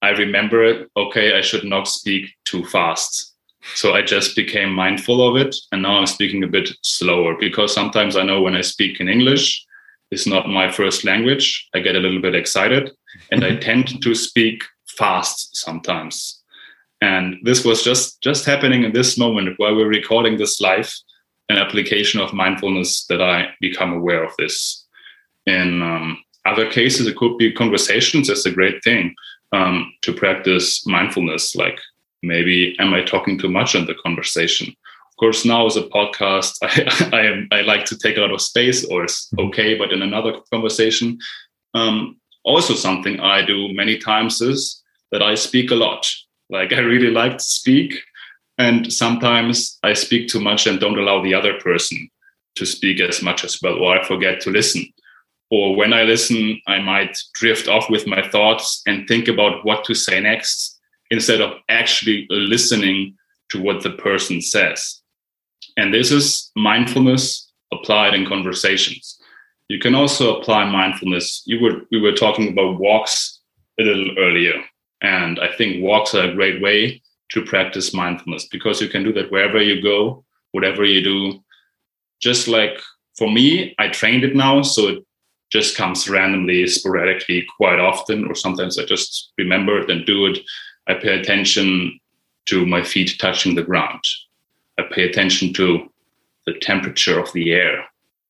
[0.00, 3.31] I remember, okay, I should not speak too fast.
[3.74, 5.56] So I just became mindful of it.
[5.70, 9.08] And now I'm speaking a bit slower because sometimes I know when I speak in
[9.08, 9.64] English,
[10.10, 11.68] it's not my first language.
[11.74, 12.90] I get a little bit excited
[13.30, 14.62] and I tend to speak
[14.98, 16.42] fast sometimes.
[17.00, 20.94] And this was just just happening in this moment while we're recording this live,
[21.48, 24.86] an application of mindfulness that I become aware of this.
[25.46, 28.28] In um, other cases, it could be conversations.
[28.28, 29.14] That's a great thing
[29.52, 31.56] um, to practice mindfulness.
[31.56, 31.80] Like
[32.22, 34.68] maybe am I talking too much in the conversation?
[34.68, 38.32] Of course, now as a podcast, I, I, am, I like to take a lot
[38.32, 39.76] of space, or it's okay.
[39.76, 41.18] But in another conversation,
[41.74, 46.10] um, also something I do many times is that I speak a lot.
[46.50, 47.94] Like I really like to speak,
[48.58, 52.08] and sometimes I speak too much and don't allow the other person
[52.54, 54.84] to speak as much as well, or I forget to listen
[55.52, 59.84] or when I listen, I might drift off with my thoughts and think about what
[59.84, 60.71] to say next
[61.12, 63.14] instead of actually listening
[63.50, 65.02] to what the person says.
[65.76, 69.20] And this is mindfulness applied in conversations.
[69.68, 71.42] You can also apply mindfulness.
[71.46, 73.40] You were we were talking about walks
[73.78, 74.58] a little earlier,
[75.02, 79.12] and I think walks are a great way to practice mindfulness because you can do
[79.12, 81.42] that wherever you go, whatever you do.
[82.20, 82.78] Just like
[83.18, 84.98] for me, I trained it now, so it
[85.50, 90.38] just comes randomly, sporadically, quite often, or sometimes I just remember it and do it.
[90.88, 91.98] I pay attention
[92.46, 94.02] to my feet touching the ground.
[94.78, 95.88] I pay attention to
[96.46, 97.84] the temperature of the air,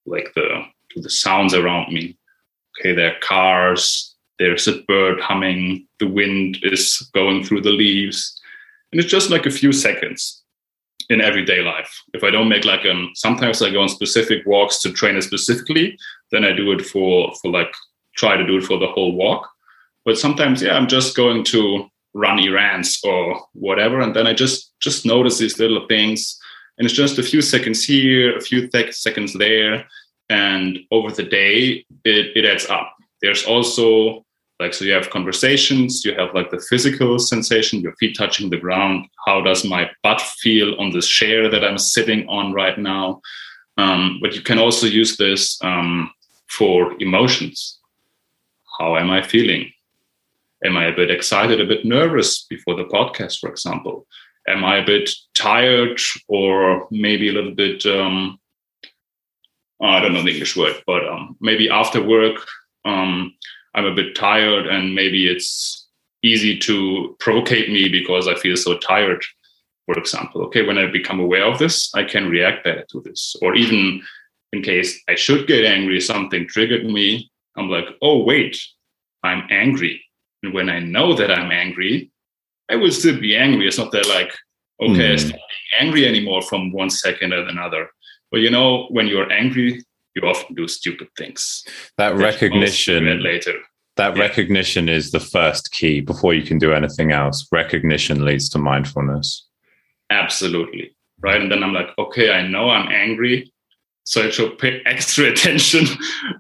[0.07, 2.17] like the to the sounds around me.
[2.79, 8.39] Okay, there are cars, there's a bird humming, the wind is going through the leaves.
[8.91, 10.43] And it's just like a few seconds
[11.09, 12.03] in everyday life.
[12.13, 15.23] If I don't make like um sometimes I go on specific walks to train it
[15.23, 15.99] specifically,
[16.31, 17.73] then I do it for for like
[18.17, 19.49] try to do it for the whole walk.
[20.05, 24.73] But sometimes, yeah, I'm just going to run errands or whatever, and then I just
[24.81, 26.39] just notice these little things,
[26.79, 29.87] and it's just a few seconds here, a few th- seconds there,
[30.29, 32.95] and over the day it, it adds up.
[33.21, 34.25] There's also
[34.63, 38.57] like so you have conversations you have like the physical sensation your feet touching the
[38.57, 39.07] ground.
[39.27, 43.21] How does my butt feel on this chair that i'm sitting on right now?
[43.79, 46.13] Um, but you can also use this um,
[46.49, 47.81] for emotions.
[48.79, 49.73] How am i feeling
[50.65, 54.07] am i a bit excited a bit nervous before the podcast for example
[54.49, 58.39] am i a bit tired or maybe a little bit um,
[59.81, 62.47] i don't know the english word but um, maybe after work
[62.85, 63.33] um,
[63.75, 65.89] I'm a bit tired and maybe it's
[66.23, 69.25] easy to provocate me because I feel so tired,
[69.87, 70.43] for example.
[70.47, 73.35] Okay, when I become aware of this, I can react better to this.
[73.41, 74.03] Or even
[74.53, 78.61] in case I should get angry, something triggered me, I'm like, oh, wait,
[79.23, 80.05] I'm angry.
[80.43, 82.11] And when I know that I'm angry,
[82.69, 83.67] I will still be angry.
[83.67, 84.33] It's not that like,
[84.81, 85.13] okay, mm.
[85.13, 87.89] I stop being angry anymore from one second to another.
[88.31, 91.65] But you know, when you're angry, you often do stupid things.
[91.99, 93.55] That recognition later.
[93.97, 94.23] That yeah.
[94.23, 97.47] recognition is the first key before you can do anything else.
[97.53, 99.47] Recognition leads to mindfulness.
[100.11, 100.97] Absolutely.
[101.21, 101.41] Right.
[101.41, 103.52] And then I'm like, okay, I know I'm angry.
[104.05, 105.87] So I should pay extra attention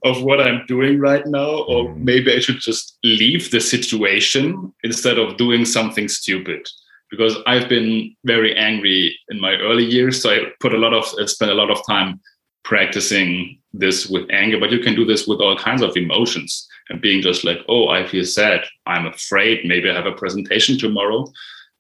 [0.05, 1.64] of what I'm doing right now.
[1.64, 1.96] Or mm.
[1.96, 6.68] maybe I should just leave the situation instead of doing something stupid
[7.11, 10.22] because I've been very angry in my early years.
[10.22, 12.18] So I put a lot of, I spent a lot of time
[12.64, 17.03] practicing this with anger, but you can do this with all kinds of emotions and
[17.03, 18.64] being just like, oh, I feel sad.
[18.86, 19.66] I'm afraid.
[19.66, 21.30] Maybe I have a presentation tomorrow.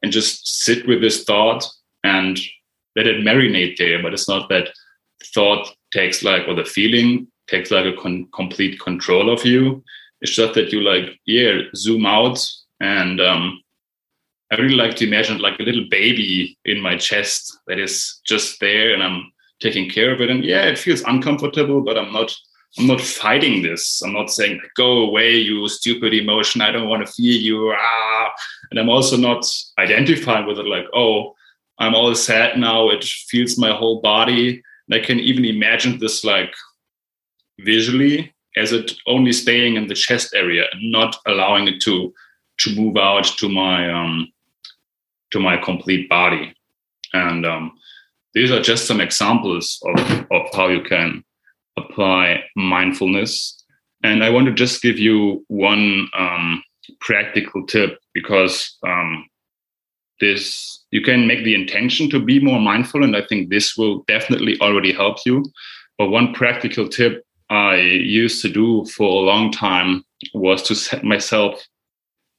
[0.02, 1.66] And just sit with this thought
[2.04, 2.38] and
[2.96, 4.02] let it marinate there.
[4.02, 4.68] But it's not that
[5.32, 9.82] thought takes like, or the feeling takes like a con- complete control of you.
[10.20, 12.44] It's just that you like, yeah, zoom out.
[12.80, 13.62] And um,
[14.50, 18.60] I really like to imagine like a little baby in my chest that is just
[18.60, 20.30] there and I'm taking care of it.
[20.30, 22.34] And yeah, it feels uncomfortable, but I'm not
[22.78, 24.00] I'm not fighting this.
[24.02, 26.62] I'm not saying go away, you stupid emotion.
[26.62, 27.74] I don't want to feel you.
[27.78, 28.32] Ah.
[28.70, 29.44] And I'm also not
[29.78, 31.34] identifying with it like, oh,
[31.78, 32.88] I'm all sad now.
[32.88, 34.62] It feels my whole body.
[34.88, 36.54] And I can even imagine this like
[37.60, 42.12] visually as it only staying in the chest area and not allowing it to
[42.58, 44.32] to move out to my um
[45.32, 46.54] to my complete body.
[47.12, 47.72] And um,
[48.34, 51.24] these are just some examples of, of how you can
[51.76, 53.64] apply mindfulness.
[54.04, 56.62] And I want to just give you one um,
[57.00, 59.26] practical tip because um,
[60.22, 64.04] this you can make the intention to be more mindful, and I think this will
[64.14, 65.44] definitely already help you.
[65.98, 70.04] But one practical tip I used to do for a long time
[70.34, 71.66] was to set myself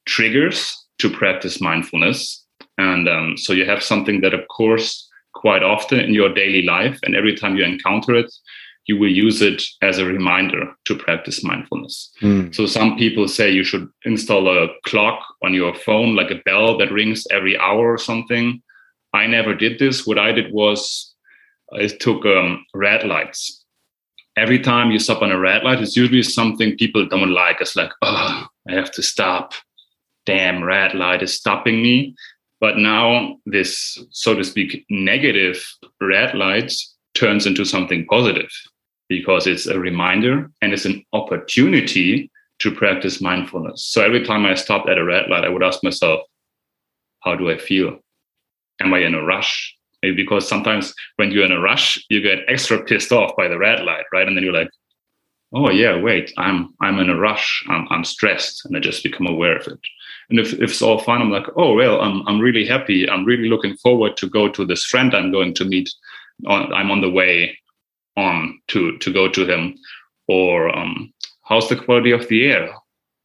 [0.06, 0.58] triggers
[1.00, 2.44] to practice mindfulness.
[2.78, 6.98] And um, so you have something that, of course, quite often in your daily life,
[7.02, 8.32] and every time you encounter it,
[8.86, 12.12] you will use it as a reminder to practice mindfulness.
[12.20, 12.54] Mm.
[12.54, 16.76] So some people say you should install a clock on your phone, like a bell
[16.78, 18.62] that rings every hour or something.
[19.14, 20.06] I never did this.
[20.06, 21.14] What I did was
[21.72, 23.64] I took um, red lights.
[24.36, 27.60] Every time you stop on a red light, it's usually something people don't like.
[27.60, 29.52] It's like, oh, I have to stop.
[30.26, 32.14] Damn, red light is stopping me.
[32.60, 35.62] But now this, so to speak, negative
[36.00, 36.72] red light
[37.14, 38.50] turns into something positive
[39.08, 42.30] because it's a reminder and it's an opportunity
[42.60, 43.84] to practice mindfulness.
[43.84, 46.20] So every time I stopped at a red light, I would ask myself,
[47.20, 47.98] how do I feel?
[48.80, 49.74] Am I in a rush?
[50.02, 53.58] Maybe because sometimes when you're in a rush, you get extra pissed off by the
[53.58, 54.26] red light, right?
[54.26, 54.70] And then you're like,
[55.54, 59.26] oh yeah, wait, I'm I'm in a rush, I'm I'm stressed, and I just become
[59.26, 59.78] aware of it.
[60.28, 63.08] And if, if it's all fine, I'm like, oh well, I'm I'm really happy.
[63.08, 65.90] I'm really looking forward to go to this friend I'm going to meet.
[66.46, 67.56] I'm on the way
[68.16, 69.74] on to to go to him
[70.28, 71.12] or um,
[71.42, 72.74] how's the quality of the air?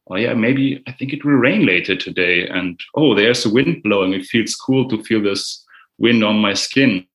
[0.08, 3.82] Oh yeah maybe i think it will rain later today and oh there's a wind
[3.82, 4.12] blowing.
[4.12, 5.64] It feels cool to feel this
[5.98, 7.06] wind on my skin.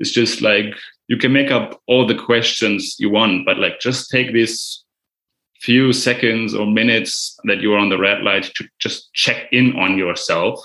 [0.00, 0.74] It's just like
[1.08, 4.84] you can make up all the questions you want but like just take this
[5.64, 9.96] few seconds or minutes that you're on the red light to just check in on
[9.96, 10.60] yourself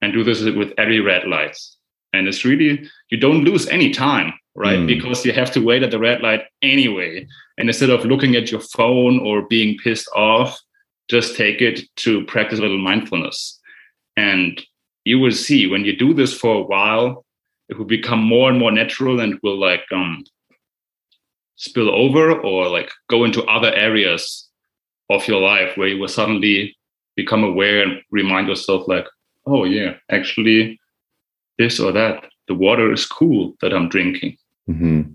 [0.00, 1.56] and do this with every red light.
[2.14, 4.80] And it's really you don't lose any time right?
[4.80, 4.86] Mm.
[4.88, 7.26] Because you have to wait at the red light anyway.
[7.56, 10.58] And instead of looking at your phone or being pissed off,
[11.08, 13.58] just take it to practice a little mindfulness.
[14.16, 14.60] And
[15.04, 17.24] you will see when you do this for a while,
[17.68, 20.24] it will become more and more natural and will like um
[21.56, 24.48] spill over or like go into other areas
[25.10, 26.76] of your life where you will suddenly
[27.16, 29.06] become aware and remind yourself like,
[29.46, 30.78] oh yeah, actually
[31.58, 32.24] this or that.
[32.48, 34.36] The water is cool that I'm drinking.
[34.68, 35.12] Mm-hmm.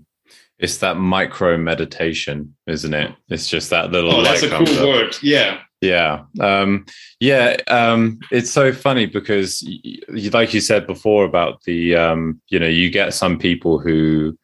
[0.58, 3.14] It's that micro meditation, isn't it?
[3.28, 4.14] It's just that little.
[4.14, 5.16] Oh, that's a cool word.
[5.22, 5.60] Yeah.
[5.80, 6.24] Yeah.
[6.40, 6.86] Um,
[7.20, 7.56] yeah.
[7.66, 12.68] Um, it's so funny because, y- like you said before about the, um, you know,
[12.68, 14.38] you get some people who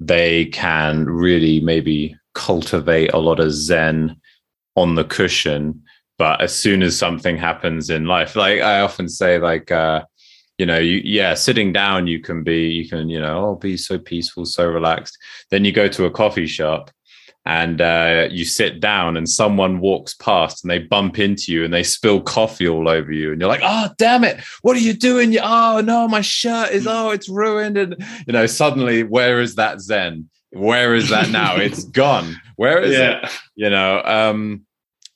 [0.00, 4.16] they can really maybe cultivate a lot of Zen
[4.74, 5.82] on the cushion.
[6.18, 10.04] But as soon as something happens in life, like I often say, like, uh,
[10.60, 13.78] you know you yeah sitting down you can be you can you know oh be
[13.78, 15.16] so peaceful so relaxed.
[15.50, 16.90] Then you go to a coffee shop
[17.46, 21.72] and uh, you sit down and someone walks past and they bump into you and
[21.72, 23.32] they spill coffee all over you.
[23.32, 24.38] And you're like oh damn it.
[24.60, 25.32] What are you doing?
[25.32, 27.78] You oh no my shirt is oh it's ruined.
[27.78, 27.96] And
[28.26, 30.28] you know suddenly where is that zen?
[30.50, 31.56] Where is that now?
[31.68, 32.36] It's gone.
[32.56, 33.24] Where is yeah.
[33.24, 34.66] it you know um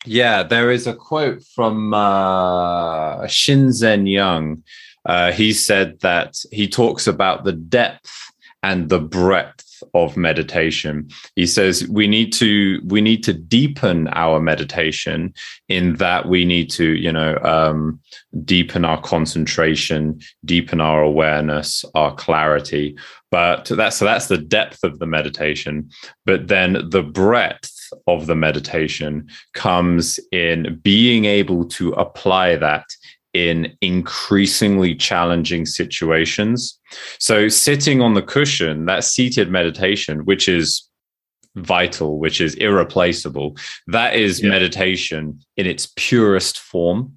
[0.07, 4.63] yeah there is a quote from uh shinzen young
[5.07, 8.11] uh, he said that he talks about the depth
[8.63, 11.09] and the breadth of meditation.
[11.37, 15.35] He says we need to we need to deepen our meditation
[15.69, 18.01] in that we need to you know um,
[18.45, 22.97] deepen our concentration, deepen our awareness, our clarity.
[23.31, 25.91] But that's so that's the depth of the meditation.
[26.25, 27.71] But then the breadth
[28.07, 32.87] of the meditation comes in being able to apply that
[33.35, 36.79] in increasingly challenging situations.
[37.19, 40.89] So, sitting on the cushion, that seated meditation, which is
[41.57, 43.57] vital, which is irreplaceable,
[43.89, 44.49] that is yeah.
[44.49, 47.13] meditation in its purest form.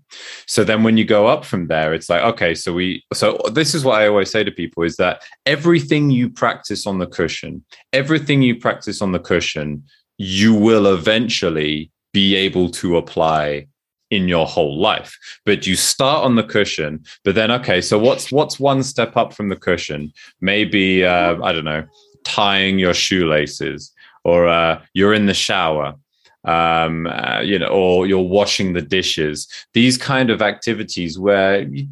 [0.48, 3.76] So, then when you go up from there, it's like, okay, so we, so this
[3.76, 7.64] is what I always say to people is that everything you practice on the cushion,
[7.94, 9.84] everything you practice on the cushion,
[10.18, 13.68] you will eventually be able to apply
[14.10, 18.32] in your whole life but you start on the cushion but then okay so what's
[18.32, 21.84] what's one step up from the cushion maybe uh, i don't know
[22.24, 23.94] tying your shoelaces
[24.24, 25.96] or uh, you're in the shower
[26.46, 31.88] um, uh, you know or you're washing the dishes these kind of activities where you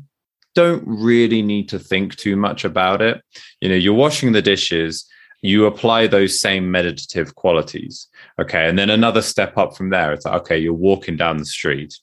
[0.53, 3.22] don't really need to think too much about it
[3.61, 5.05] you know you're washing the dishes
[5.45, 8.07] you apply those same meditative qualities.
[8.39, 8.68] Okay.
[8.68, 11.99] And then another step up from there, it's like, okay, you're walking down the street.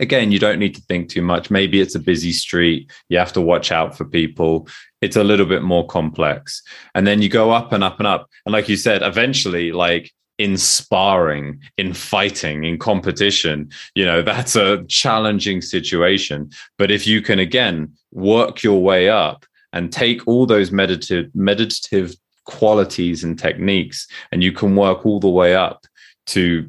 [0.00, 1.50] Again, you don't need to think too much.
[1.50, 2.90] Maybe it's a busy street.
[3.08, 4.68] You have to watch out for people.
[5.00, 6.62] It's a little bit more complex.
[6.94, 8.28] And then you go up and up and up.
[8.46, 14.56] And like you said, eventually, like in sparring, in fighting, in competition, you know, that's
[14.56, 16.50] a challenging situation.
[16.78, 22.14] But if you can again work your way up and take all those meditative meditative
[22.46, 25.86] qualities and techniques and you can work all the way up
[26.24, 26.68] to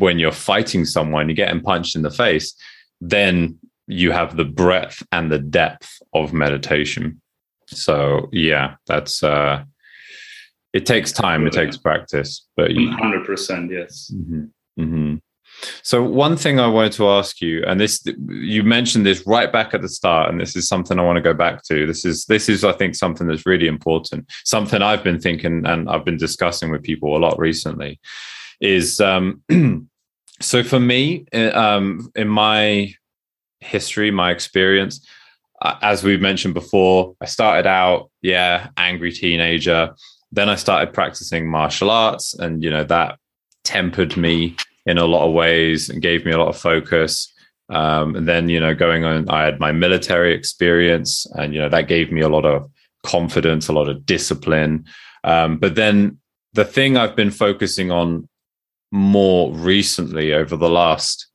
[0.00, 2.54] when you're fighting someone you're getting punched in the face
[3.00, 7.20] then you have the breadth and the depth of meditation
[7.66, 9.62] so yeah that's uh
[10.72, 14.44] it takes time it takes practice but you, 100% yes mm-hmm,
[14.80, 15.14] mm-hmm.
[15.82, 19.74] So one thing I wanted to ask you, and this you mentioned this right back
[19.74, 21.86] at the start, and this is something I want to go back to.
[21.86, 24.30] This is this is I think something that's really important.
[24.44, 28.00] Something I've been thinking and I've been discussing with people a lot recently
[28.60, 29.42] is um,
[30.40, 32.94] so for me um, in my
[33.60, 35.06] history, my experience.
[35.62, 39.94] Uh, as we've mentioned before, I started out, yeah, angry teenager.
[40.32, 43.18] Then I started practicing martial arts, and you know that
[43.64, 47.32] tempered me in a lot of ways and gave me a lot of focus.
[47.68, 51.68] Um, and then, you know, going on, I had my military experience, and you know
[51.68, 52.70] that gave me a lot of
[53.04, 54.86] confidence, a lot of discipline.
[55.24, 56.18] Um, but then
[56.54, 58.28] the thing I've been focusing on
[58.92, 61.26] more recently over the last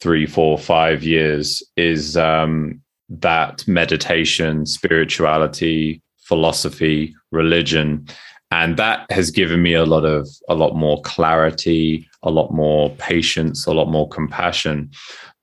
[0.00, 8.06] three, four, five years is um, that meditation, spirituality, philosophy, religion,
[8.50, 12.90] and that has given me a lot of a lot more clarity a lot more
[12.90, 14.90] patience a lot more compassion.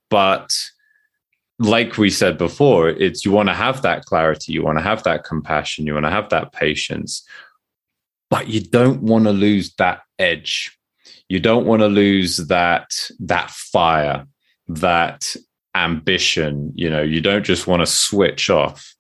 [0.10, 0.54] But
[1.60, 5.04] like we said before it's you want to have that clarity you want to have
[5.04, 7.26] that compassion you want to have that patience
[8.30, 10.76] but you don't want to lose that edge
[11.30, 14.26] you don't want to lose that that fire
[14.67, 15.36] that
[15.76, 18.93] ambition you know you don't just want to switch off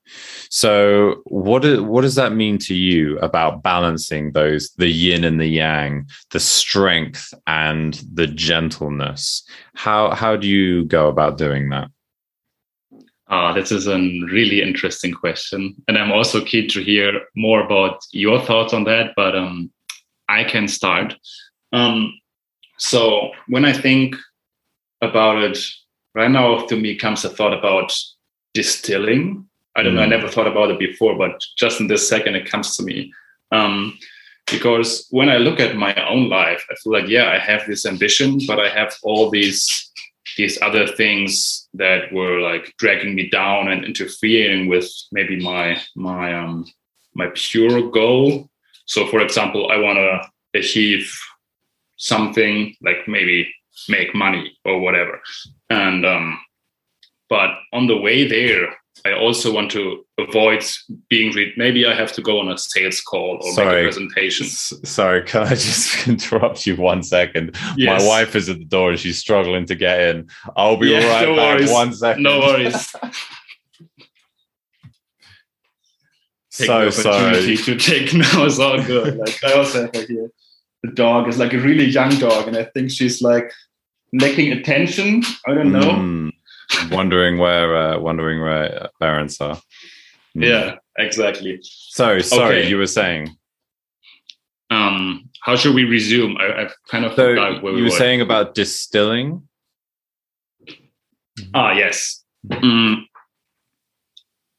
[0.49, 5.39] so, what do, what does that mean to you about balancing those the yin and
[5.41, 9.43] the yang, the strength and the gentleness?
[9.75, 11.87] How how do you go about doing that?
[13.29, 13.97] Ah, this is a
[14.31, 19.13] really interesting question, and I'm also keen to hear more about your thoughts on that.
[19.15, 19.71] But um,
[20.29, 21.15] I can start.
[21.73, 22.17] Um,
[22.77, 24.15] so when I think
[25.01, 25.57] about it,
[26.15, 27.93] right now to me comes a thought about
[28.53, 29.95] distilling I don't mm.
[29.97, 30.01] know.
[30.03, 30.09] I mm.
[30.09, 33.11] never thought about it before, but just in this second, it comes to me.
[33.51, 33.97] Um,
[34.51, 37.85] because when I look at my own life, I feel like, yeah, I have this
[37.85, 39.89] ambition, but I have all these
[40.37, 46.33] these other things that were like dragging me down and interfering with maybe my my
[46.33, 46.65] um
[47.13, 48.49] my pure goal.
[48.85, 51.09] So, for example, I want to achieve
[52.03, 53.47] something like maybe
[53.87, 55.21] make money or whatever,
[55.69, 56.39] and um,
[57.29, 58.75] but on the way there,
[59.05, 60.63] I also want to avoid
[61.09, 61.53] being read.
[61.57, 63.83] Maybe I have to go on a sales call or sorry.
[63.83, 64.45] make a presentation.
[64.45, 67.55] S- sorry, can I just interrupt you one second?
[67.75, 68.01] Yes.
[68.01, 70.29] My wife is at the door and she's struggling to get in.
[70.55, 71.57] I'll be yeah, right no back.
[71.57, 71.71] Worries.
[71.71, 72.23] One second.
[72.23, 72.95] No worries.
[76.49, 77.57] so sorry.
[77.57, 79.17] To take now is all good.
[79.17, 80.29] Like I also have here.
[80.83, 83.51] The dog is like a really young dog, and I think she's like
[84.11, 85.23] lacking attention.
[85.47, 85.81] I don't know.
[85.81, 86.33] Mm
[86.91, 89.55] wondering where uh, wondering where parents are.
[90.35, 90.47] Mm.
[90.47, 91.59] Yeah, exactly.
[91.61, 92.69] So sorry, okay.
[92.69, 93.35] you were saying.
[94.69, 96.37] Um, how should we resume?
[96.37, 99.47] I, have kind of so forgot where we you were, were saying about distilling.
[101.53, 102.23] Ah, yes.
[102.47, 103.03] Mm.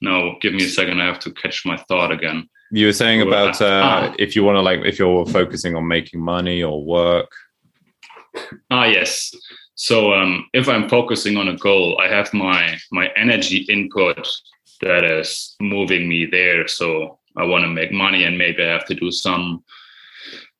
[0.01, 1.01] No, give me a second.
[1.01, 2.49] I have to catch my thought again.
[2.75, 4.15] You were saying about uh, ah.
[4.19, 7.31] if you want to like if you're focusing on making money or work.
[8.69, 9.33] Ah, yes.
[9.77, 14.27] So um, if I'm focusing on a goal, I have my my energy input
[14.81, 16.67] that is moving me there.
[16.67, 19.63] So I want to make money, and maybe I have to do some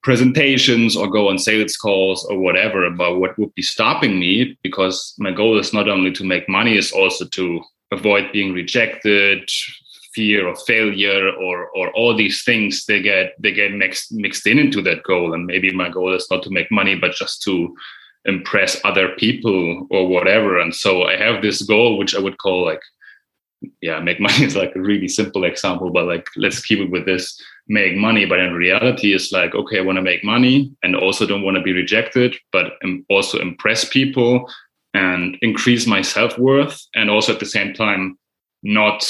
[0.05, 2.89] presentations or go on sales calls or whatever.
[2.91, 6.79] But what would be stopping me, because my goal is not only to make money,
[6.79, 7.61] is also to
[7.91, 9.51] avoid being rejected,
[10.15, 12.85] fear of failure, or or all these things.
[12.87, 15.35] They get they get mixed mixed in into that goal.
[15.35, 17.75] And maybe my goal is not to make money, but just to
[18.25, 20.59] impress other people or whatever.
[20.59, 22.81] And so I have this goal, which I would call like,
[23.83, 27.07] yeah, make money is like a really simple example, but like, let's keep it with
[27.07, 28.25] this make money.
[28.25, 31.57] But in reality, it's like, okay, I want to make money and also don't want
[31.57, 32.73] to be rejected, but
[33.09, 34.51] also impress people
[34.93, 36.81] and increase my self worth.
[36.95, 38.19] And also at the same time,
[38.65, 39.09] not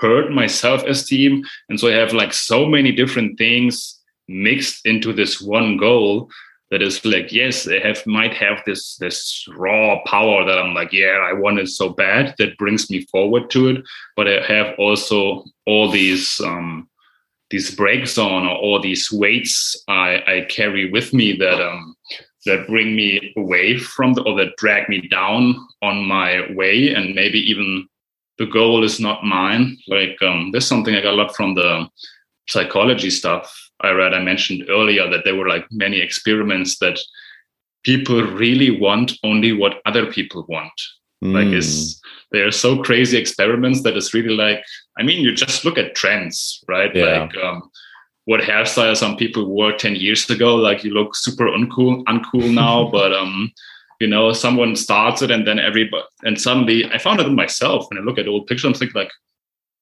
[0.00, 1.42] hurt my self esteem.
[1.68, 3.98] And so I have like so many different things
[4.28, 6.28] mixed into this one goal
[6.70, 10.92] that is like yes I have might have this this raw power that i'm like
[10.92, 13.84] yeah i want it so bad that brings me forward to it
[14.16, 16.88] but i have also all these um
[17.50, 21.94] these brakes on or all these weights i i carry with me that um
[22.46, 27.14] that bring me away from the or that drag me down on my way and
[27.14, 27.88] maybe even
[28.38, 31.86] the goal is not mine like um there's something i got a lot from the
[32.48, 36.98] psychology stuff I read, I mentioned earlier that there were like many experiments that
[37.84, 40.72] people really want only what other people want.
[41.22, 41.34] Mm.
[41.34, 42.00] Like is
[42.32, 44.62] they are so crazy experiments that it's really like
[44.98, 46.94] I mean you just look at trends, right?
[46.94, 47.22] Yeah.
[47.22, 47.70] Like um,
[48.24, 52.90] what hairstyle some people wore 10 years ago, like you look super uncool, uncool now,
[52.92, 53.52] but um
[54.00, 57.86] you know, someone starts it and then everybody and suddenly I found it in myself
[57.88, 59.10] when I look at old pictures, I'm thinking like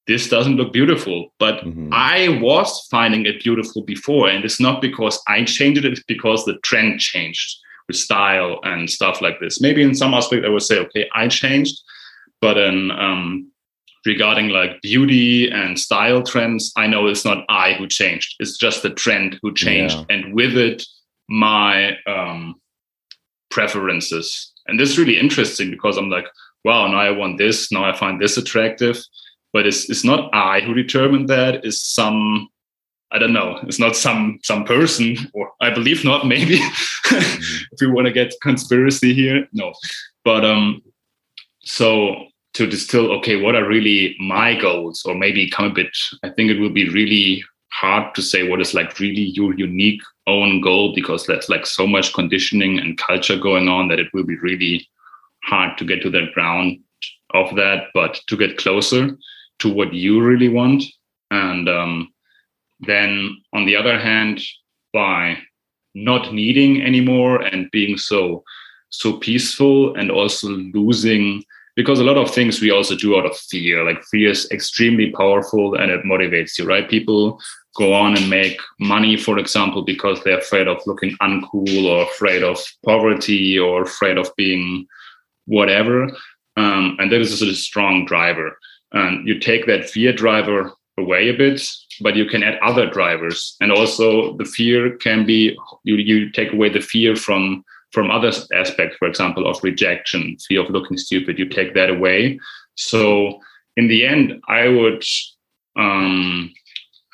[0.06, 1.32] this doesn't look beautiful.
[1.38, 1.88] But mm-hmm.
[1.92, 4.28] I was finding it beautiful before.
[4.28, 7.56] And it's not because I changed it, it's because the trend changed
[7.88, 9.60] with style and stuff like this.
[9.60, 11.80] Maybe in some aspect I would say, okay, I changed.
[12.40, 13.50] But in um,
[14.04, 18.36] regarding like beauty and style trends, I know it's not I who changed.
[18.38, 19.96] It's just the trend who changed.
[19.96, 20.16] Yeah.
[20.16, 20.84] And with it,
[21.28, 22.56] my um,
[23.54, 24.52] preferences.
[24.66, 26.26] And this is really interesting because I'm like,
[26.64, 27.70] wow, now I want this.
[27.70, 28.98] Now I find this attractive
[29.54, 31.64] but it's it's not I who determined that.
[31.64, 32.48] It's some
[33.12, 33.60] I don't know.
[33.62, 36.26] It's not some some person, or I believe not.
[36.34, 39.72] Maybe if we want to get conspiracy here, no.
[40.24, 40.82] But um,
[41.62, 45.96] so to distill, okay, what are really my goals, or maybe come a bit.
[46.22, 47.44] I think it will be really
[47.80, 51.86] hard to say what is like really your unique own goal because there's like so
[51.86, 54.86] much conditioning and culture going on that it will be really
[55.42, 56.78] hard to get to the ground
[57.34, 57.88] of that.
[57.92, 59.16] But to get closer,
[59.58, 60.84] to what you really want.
[61.30, 62.12] And um,
[62.80, 64.40] then on the other hand,
[64.92, 65.38] by
[65.94, 68.42] not needing anymore and being so
[68.90, 71.42] so peaceful and also losing
[71.74, 75.10] because a lot of things we also do out of fear like fear is extremely
[75.10, 77.40] powerful and it motivates you right people
[77.74, 82.42] go on and make money for example because they're afraid of looking uncool or afraid
[82.42, 84.86] of poverty or afraid of being
[85.46, 86.04] whatever.
[86.56, 88.56] Um, and that is a strong driver.
[88.92, 91.60] And you take that fear driver away a bit
[92.00, 93.56] but you can add other drivers.
[93.60, 98.32] And also the fear can be you, you take away the fear from from other
[98.52, 101.38] aspects for example of rejection fear of looking stupid.
[101.38, 102.38] You take that away.
[102.76, 103.40] So
[103.76, 105.04] in the end i would
[105.76, 106.52] um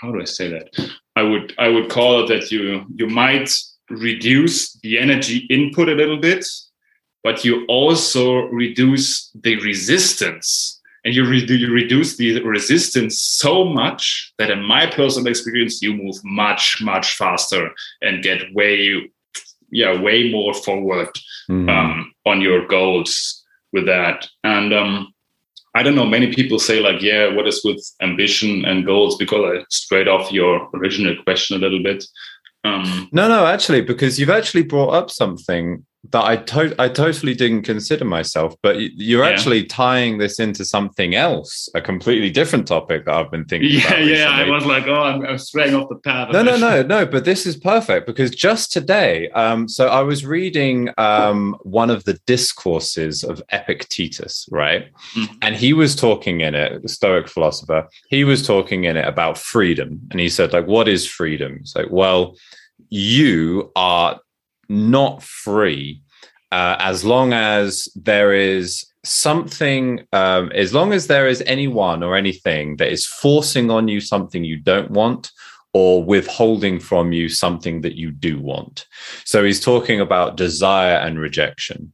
[0.00, 0.68] how do i say that?
[1.16, 3.50] I would i would call it that you you might
[3.88, 6.44] reduce the energy input a little bit
[7.22, 10.80] but you also reduce the resistance.
[11.04, 15.94] And you, re- you reduce the resistance so much that in my personal experience you
[15.94, 17.70] move much much faster
[18.02, 19.10] and get way
[19.72, 21.08] yeah way more forward
[21.50, 21.70] mm-hmm.
[21.70, 23.42] um, on your goals
[23.72, 24.28] with that.
[24.44, 25.14] And um,
[25.74, 29.16] i don't know many people say like yeah what is with ambition and goals?
[29.16, 32.04] Because i straight off your original question a little bit.
[32.62, 37.34] Um, no no actually because you've actually brought up something that I to- I totally
[37.34, 39.30] didn't consider myself, but you're yeah.
[39.30, 43.86] actually tying this into something else, a completely different topic that I've been thinking yeah,
[43.86, 44.04] about.
[44.06, 46.32] Yeah, I was like, oh, I'm, I'm straying off the path.
[46.32, 47.04] No, no, no, no.
[47.04, 52.04] But this is perfect because just today, um, so I was reading um, one of
[52.04, 54.90] the discourses of Epictetus, right?
[55.14, 55.34] Mm-hmm.
[55.42, 57.86] And he was talking in it, the Stoic philosopher.
[58.08, 61.58] He was talking in it about freedom, and he said, like, what is freedom?
[61.60, 62.36] It's like, well,
[62.88, 64.18] you are
[64.70, 66.00] not free
[66.52, 72.16] uh, as long as there is something, um, as long as there is anyone or
[72.16, 75.30] anything that is forcing on you something you don't want
[75.72, 78.86] or withholding from you something that you do want.
[79.24, 81.92] So he's talking about desire and rejection.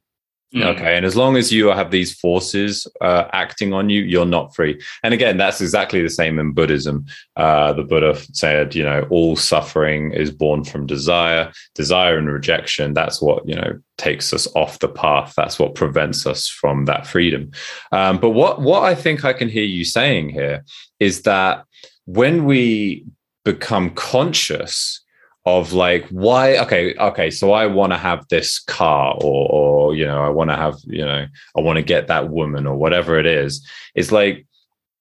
[0.55, 0.65] Mm.
[0.77, 0.97] Okay.
[0.97, 4.81] And as long as you have these forces uh, acting on you, you're not free.
[5.03, 7.05] And again, that's exactly the same in Buddhism.
[7.35, 12.95] Uh, the Buddha said, you know, all suffering is born from desire, desire and rejection.
[12.95, 15.35] That's what, you know, takes us off the path.
[15.37, 17.51] That's what prevents us from that freedom.
[17.91, 20.65] Um, but what, what I think I can hear you saying here
[21.01, 21.65] is that
[22.05, 23.05] when we
[23.45, 25.01] become conscious
[25.47, 30.05] of like why okay okay so i want to have this car or or you
[30.05, 31.25] know i want to have you know
[31.57, 33.67] i want to get that woman or whatever it is.
[33.95, 34.45] It's like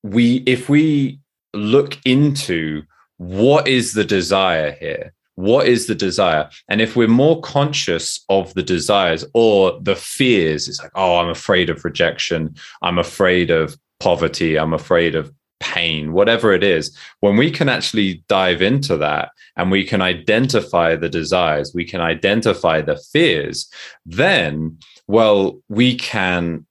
[0.03, 1.19] we if we
[1.53, 2.83] look into
[3.17, 6.49] what is the desire here what is the desire?
[6.69, 11.29] And if we're more conscious of the desires or the fears it's like oh i'm
[11.29, 12.55] afraid of rejection.
[12.83, 14.57] I'm afraid of poverty.
[14.57, 19.71] I'm afraid of pain, whatever it is, when we can actually dive into that and
[19.71, 23.69] we can identify the desires, we can identify the fears,
[24.05, 24.77] then,
[25.07, 26.65] well, we can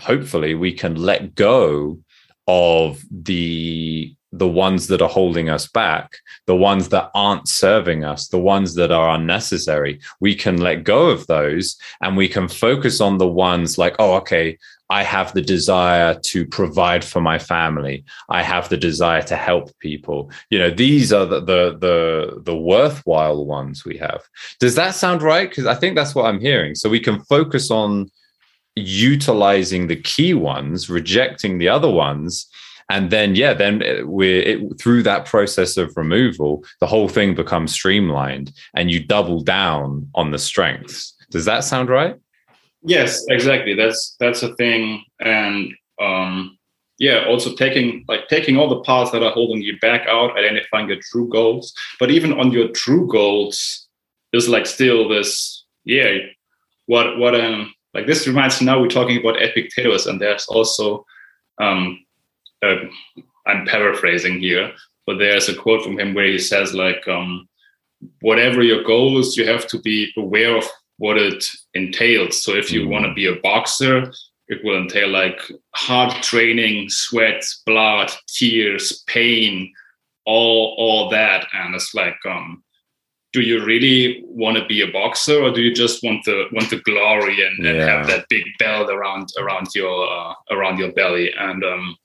[0.00, 1.98] hopefully we can let go
[2.46, 8.28] of the the ones that are holding us back, the ones that aren't serving us,
[8.28, 9.98] the ones that are unnecessary.
[10.20, 14.16] We can let go of those and we can focus on the ones like, oh,
[14.16, 14.58] okay,
[14.90, 18.04] I have the desire to provide for my family.
[18.28, 20.30] I have the desire to help people.
[20.50, 24.22] You know, these are the the the, the worthwhile ones we have.
[24.60, 25.48] Does that sound right?
[25.48, 26.74] Because I think that's what I'm hearing.
[26.74, 28.10] So we can focus on
[28.76, 32.46] utilizing the key ones, rejecting the other ones,
[32.90, 37.72] and then yeah, then we're it, through that process of removal, the whole thing becomes
[37.72, 41.14] streamlined, and you double down on the strengths.
[41.30, 42.16] Does that sound right?
[42.82, 43.74] Yes, exactly.
[43.74, 46.58] That's that's a thing, and um,
[46.98, 50.88] yeah, also taking like taking all the parts that are holding you back out, identifying
[50.88, 51.74] your true goals.
[51.98, 53.88] But even on your true goals,
[54.32, 56.18] there's like still this yeah,
[56.86, 61.04] what what um like this reminds me now we're talking about Epictetus, and there's also
[61.60, 62.04] um,
[62.62, 62.76] uh,
[63.46, 64.72] I'm paraphrasing here,
[65.06, 67.48] but there's a quote from him where he says like um,
[68.20, 70.64] whatever your goal is, you have to be aware of
[70.98, 71.44] what it
[71.74, 72.42] entails.
[72.42, 72.88] So if you mm.
[72.88, 74.12] want to be a boxer,
[74.48, 75.40] it will entail like
[75.74, 79.72] hard training, sweat, blood, tears, pain,
[80.24, 81.46] all all that.
[81.52, 82.62] And it's like, um,
[83.32, 86.70] do you really want to be a boxer, or do you just want the want
[86.70, 87.70] the glory and, yeah.
[87.70, 91.30] and have that big belt around around your uh, around your belly?
[91.38, 91.96] And um,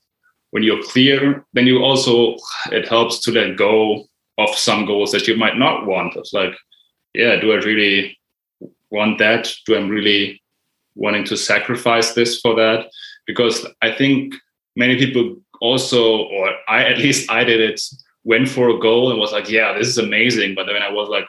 [0.51, 2.35] when you're clear, then you also
[2.71, 4.03] it helps to let go
[4.37, 6.15] of some goals that you might not want.
[6.15, 6.55] It's like,
[7.13, 8.17] yeah, do I really
[8.93, 9.51] want that?
[9.65, 10.41] Do I'm really
[10.95, 12.89] wanting to sacrifice this for that?
[13.25, 14.35] Because I think
[14.75, 17.81] many people also, or I at least I did it,
[18.23, 20.55] went for a goal and was like, yeah, this is amazing.
[20.55, 21.25] But then I was like,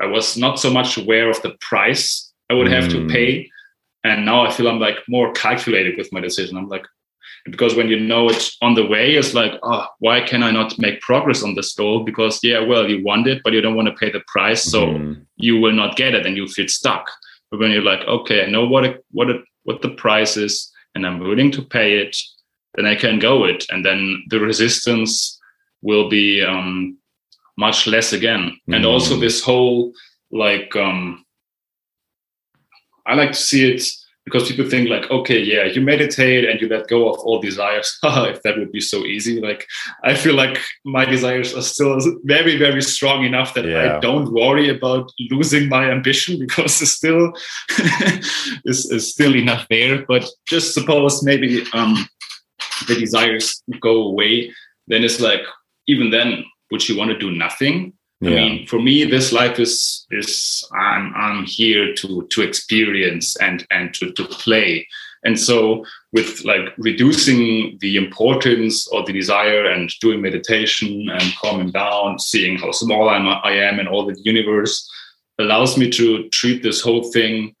[0.00, 2.90] I was not so much aware of the price I would have mm.
[2.92, 3.50] to pay.
[4.04, 6.56] And now I feel I'm like more calculated with my decision.
[6.56, 6.86] I'm like,
[7.44, 10.78] because when you know it's on the way it's like oh why can i not
[10.78, 13.88] make progress on this goal because yeah well you want it but you don't want
[13.88, 15.20] to pay the price so mm-hmm.
[15.36, 17.10] you will not get it and you feel stuck
[17.50, 20.70] but when you're like okay i know what it, what it, what the price is
[20.94, 22.16] and i'm willing to pay it
[22.74, 25.38] then i can go it and then the resistance
[25.82, 26.98] will be um,
[27.56, 28.74] much less again mm-hmm.
[28.74, 29.92] and also this whole
[30.30, 31.24] like um,
[33.06, 33.82] i like to see it
[34.24, 37.98] because people think like okay yeah you meditate and you let go of all desires.
[38.04, 39.66] If that would be so easy like
[40.04, 43.96] i feel like my desires are still very very strong enough that yeah.
[43.96, 47.32] i don't worry about losing my ambition because it's still
[48.64, 50.04] is, is still enough there.
[50.06, 52.08] But just suppose maybe um
[52.88, 54.52] the desires go away
[54.88, 55.42] then it's like
[55.86, 58.30] even then would you want to do nothing yeah.
[58.30, 63.66] I mean, for me, this life is is I'm I'm here to to experience and
[63.70, 64.86] and to to play.
[65.22, 71.70] And so, with like reducing the importance or the desire and doing meditation and calming
[71.70, 74.88] down, seeing how small I'm, I am in all the universe,
[75.38, 77.54] allows me to treat this whole thing,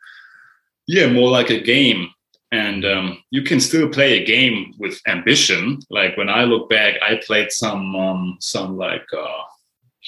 [0.86, 2.08] yeah, more like a game.
[2.50, 5.80] And um, you can still play a game with ambition.
[5.90, 9.06] Like when I look back, I played some um, some like.
[9.16, 9.42] Uh,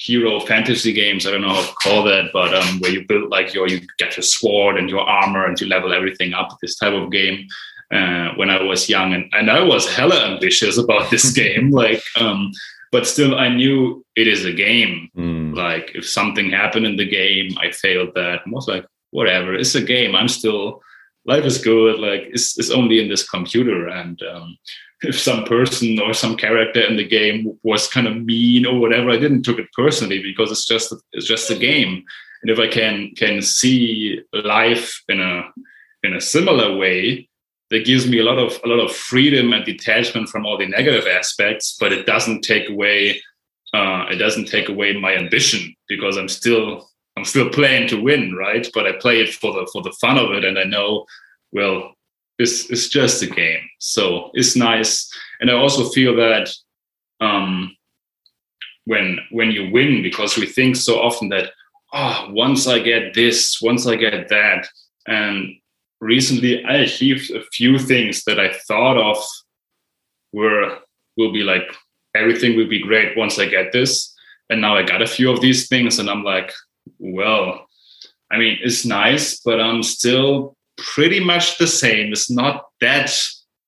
[0.03, 1.25] hero fantasy games.
[1.25, 3.79] I don't know how to call that, but um, where you build like your you
[3.97, 6.57] get your sword and your armor and you level everything up.
[6.61, 7.47] This type of game.
[7.91, 11.69] Uh, when I was young, and, and I was hella ambitious about this game.
[11.69, 12.51] Like, um,
[12.91, 15.09] but still, I knew it is a game.
[15.15, 15.55] Mm.
[15.55, 18.39] Like, if something happened in the game, I failed that.
[18.45, 20.15] I was like, whatever, it's a game.
[20.15, 20.81] I'm still
[21.25, 21.99] life is good.
[21.99, 24.57] Like, it's it's only in this computer, and um,
[25.03, 29.09] if some person or some character in the game was kind of mean or whatever,
[29.09, 32.03] I didn't took it personally because it's just it's just a game.
[32.41, 35.43] And if I can can see life in a
[36.03, 37.29] in a similar way,
[37.69, 40.67] that gives me a lot of a lot of freedom and detachment from all the
[40.67, 41.75] negative aspects.
[41.79, 43.21] But it doesn't take away
[43.73, 48.35] uh, it doesn't take away my ambition because I'm still I'm still playing to win,
[48.35, 48.67] right?
[48.73, 51.05] But I play it for the for the fun of it, and I know
[51.51, 51.93] well
[52.39, 53.61] it's, it's just a game.
[53.79, 55.09] So it's nice.
[55.39, 56.49] And I also feel that
[57.19, 57.75] um,
[58.85, 61.51] when when you win, because we think so often that,
[61.93, 64.67] oh, once I get this, once I get that.
[65.07, 65.55] And
[66.01, 69.23] recently I achieved a few things that I thought of
[70.33, 70.79] were
[71.17, 71.75] will be like
[72.15, 74.13] everything will be great once I get this.
[74.49, 76.51] And now I got a few of these things and I'm like,
[76.99, 77.67] well,
[78.31, 82.11] I mean, it's nice, but I'm still pretty much the same.
[82.11, 83.15] It's not that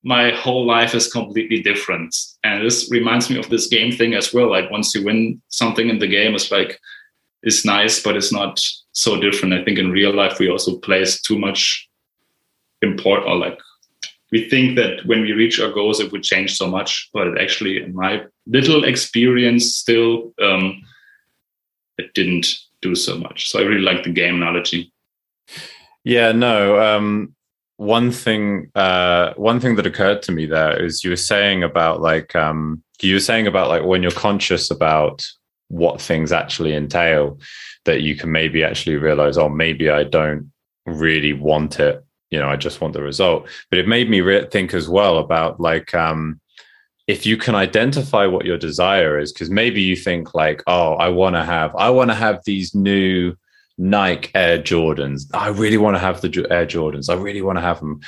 [0.03, 2.15] my whole life is completely different.
[2.43, 4.51] And this reminds me of this game thing as well.
[4.51, 6.79] Like once you win something in the game, it's like
[7.41, 8.61] it's nice, but it's not
[8.91, 9.55] so different.
[9.55, 11.89] I think in real life we also place too much
[12.81, 13.57] import or like
[14.31, 17.81] we think that when we reach our goals it would change so much, but actually,
[17.81, 20.81] in my little experience, still um,
[21.97, 23.49] it didn't do so much.
[23.49, 24.91] So I really like the game analogy.
[26.05, 26.79] Yeah, no.
[26.79, 27.35] Um,
[27.77, 32.01] one thing uh one thing that occurred to me there is you were saying about
[32.01, 35.25] like um you were saying about like when you're conscious about
[35.67, 37.37] what things actually entail
[37.83, 40.49] that you can maybe actually realize oh maybe i don't
[40.85, 44.47] really want it you know i just want the result but it made me re-
[44.49, 46.39] think as well about like um
[47.07, 51.09] if you can identify what your desire is because maybe you think like oh i
[51.09, 53.35] want to have i want to have these new
[53.77, 55.23] Nike Air Jordans.
[55.33, 57.09] I really want to have the Air Jordans.
[57.09, 57.99] I really want to have them.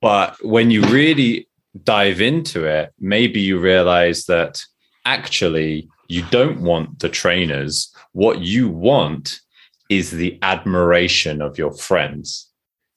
[0.00, 1.48] But when you really
[1.82, 4.62] dive into it, maybe you realize that
[5.04, 7.92] actually you don't want the trainers.
[8.12, 9.40] What you want
[9.88, 12.50] is the admiration of your friends.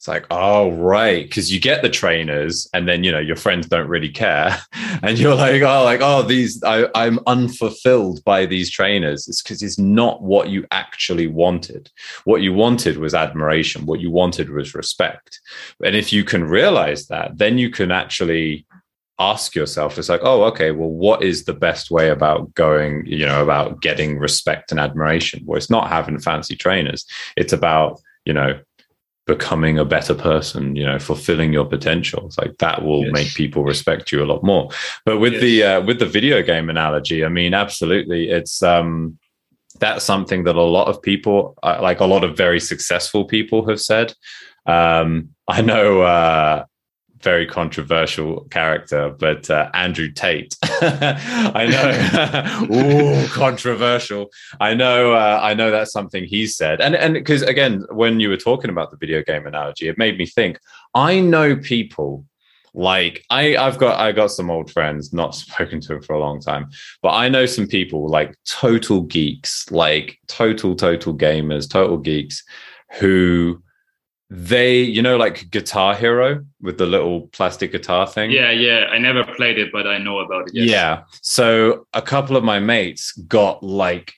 [0.07, 1.29] It's like, oh, right.
[1.29, 4.57] Cause you get the trainers and then, you know, your friends don't really care.
[5.03, 9.27] And you're like, oh, like, oh, these, I, I'm unfulfilled by these trainers.
[9.27, 11.91] It's because it's not what you actually wanted.
[12.23, 13.85] What you wanted was admiration.
[13.85, 15.39] What you wanted was respect.
[15.85, 18.65] And if you can realize that, then you can actually
[19.19, 23.25] ask yourself it's like oh okay well what is the best way about going you
[23.25, 27.03] know about getting respect and admiration well it's not having fancy trainers
[27.35, 28.59] it's about you know
[29.27, 33.13] becoming a better person you know fulfilling your potential it's like that will yes.
[33.13, 34.69] make people respect you a lot more
[35.05, 35.41] but with yes.
[35.41, 39.17] the uh, with the video game analogy i mean absolutely it's um
[39.79, 43.67] that's something that a lot of people uh, like a lot of very successful people
[43.67, 44.13] have said
[44.65, 46.63] um i know uh
[47.21, 50.55] very controversial character, but uh, Andrew Tate.
[50.63, 51.67] I
[52.69, 52.75] know.
[52.75, 54.29] Ooh, controversial.
[54.59, 55.13] I know.
[55.13, 58.69] Uh, I know that's something he said, and and because again, when you were talking
[58.69, 60.59] about the video game analogy, it made me think.
[60.93, 62.25] I know people
[62.73, 66.39] like I, I've got I got some old friends, not spoken to for a long
[66.39, 66.69] time,
[67.01, 72.43] but I know some people like total geeks, like total total gamers, total geeks,
[72.99, 73.61] who
[74.29, 78.31] they you know like guitar hero with the little plastic guitar thing?
[78.31, 78.87] Yeah yeah.
[78.91, 80.69] I never played it but i know about it yes.
[80.69, 81.03] yeah.
[81.21, 84.13] So a couple of my mates got like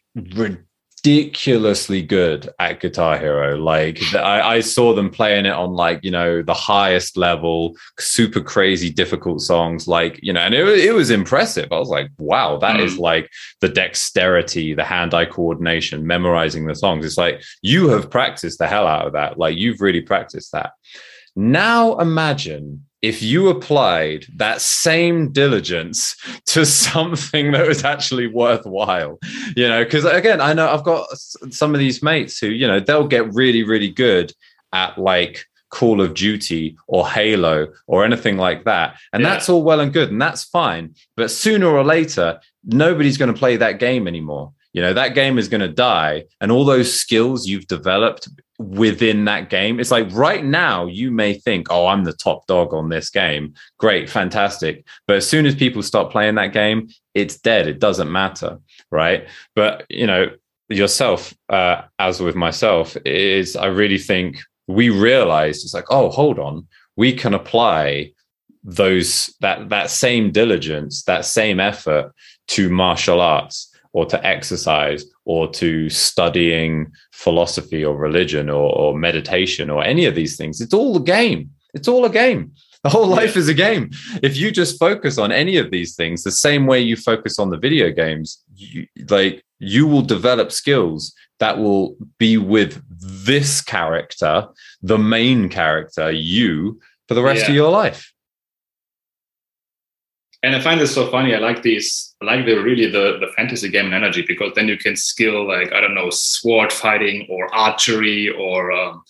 [1.00, 3.58] ridiculously good at Guitar Hero.
[3.58, 8.42] Like I, I, saw them playing it on like you know the highest level, super
[8.42, 9.88] crazy difficult songs.
[9.88, 11.72] Like you know, and it, it was impressive.
[11.72, 12.84] I was like, wow, that mm.
[12.84, 13.30] is like
[13.62, 17.06] the dexterity, the hand-eye coordination, memorizing the songs.
[17.06, 19.38] It's like you have practiced the hell out of that.
[19.38, 20.72] Like you've really practiced that.
[21.36, 29.18] Now imagine if you applied that same diligence to something that was actually worthwhile
[29.56, 32.80] you know because again i know i've got some of these mates who you know
[32.80, 34.34] they'll get really really good
[34.74, 39.30] at like call of duty or halo or anything like that and yeah.
[39.30, 43.40] that's all well and good and that's fine but sooner or later nobody's going to
[43.40, 46.94] play that game anymore you know that game is going to die and all those
[46.94, 49.80] skills you've developed within that game.
[49.80, 53.54] It's like right now you may think, oh, I'm the top dog on this game.
[53.78, 54.86] Great, fantastic.
[55.08, 57.68] But as soon as people start playing that game, it's dead.
[57.68, 58.60] It doesn't matter.
[58.92, 59.28] Right.
[59.56, 60.32] But, you know,
[60.68, 66.38] yourself, uh, as with myself, is I really think we realized it's like, oh, hold
[66.38, 66.68] on,
[66.98, 68.12] we can apply
[68.62, 72.12] those that that same diligence, that same effort
[72.50, 79.70] to martial arts or to exercise or to studying philosophy or religion or, or, meditation
[79.70, 80.62] or any of these things.
[80.62, 81.52] It's all a game.
[81.74, 82.54] It's all a game.
[82.84, 83.90] The whole life is a game.
[84.24, 87.50] If you just focus on any of these things, the same way you focus on
[87.50, 92.82] the video games, you, like you will develop skills that will be with
[93.26, 94.48] this character,
[94.82, 97.50] the main character, you, for the rest yeah.
[97.50, 98.14] of your life
[100.44, 101.36] and I find this so funny.
[101.36, 104.78] I like these, I like the really the the fantasy game energy because then you
[104.78, 109.04] can skill like I don't know sword fighting or archery or um,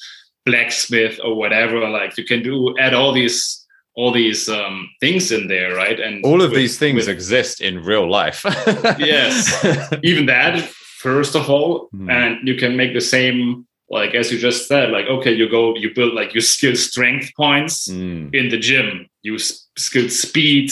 [0.45, 1.87] blacksmith or whatever.
[1.87, 3.65] Like you can do add all these
[3.95, 5.99] all these um, things in there, right?
[5.99, 8.43] And all of with, these things with, exist in real life.
[8.97, 9.63] yes,
[10.03, 10.59] even that
[10.99, 12.11] first of all, mm.
[12.11, 15.75] and you can make the same like as you just said like okay you go
[15.75, 18.33] you build like you skill strength points mm.
[18.35, 20.71] in the gym you skill speed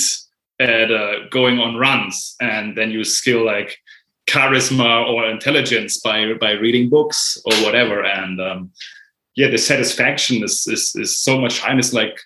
[0.59, 3.77] at uh, going on runs and then you skill like
[4.27, 8.71] charisma or intelligence by by reading books or whatever and um,
[9.35, 12.19] yeah the satisfaction is, is is so much higher it's like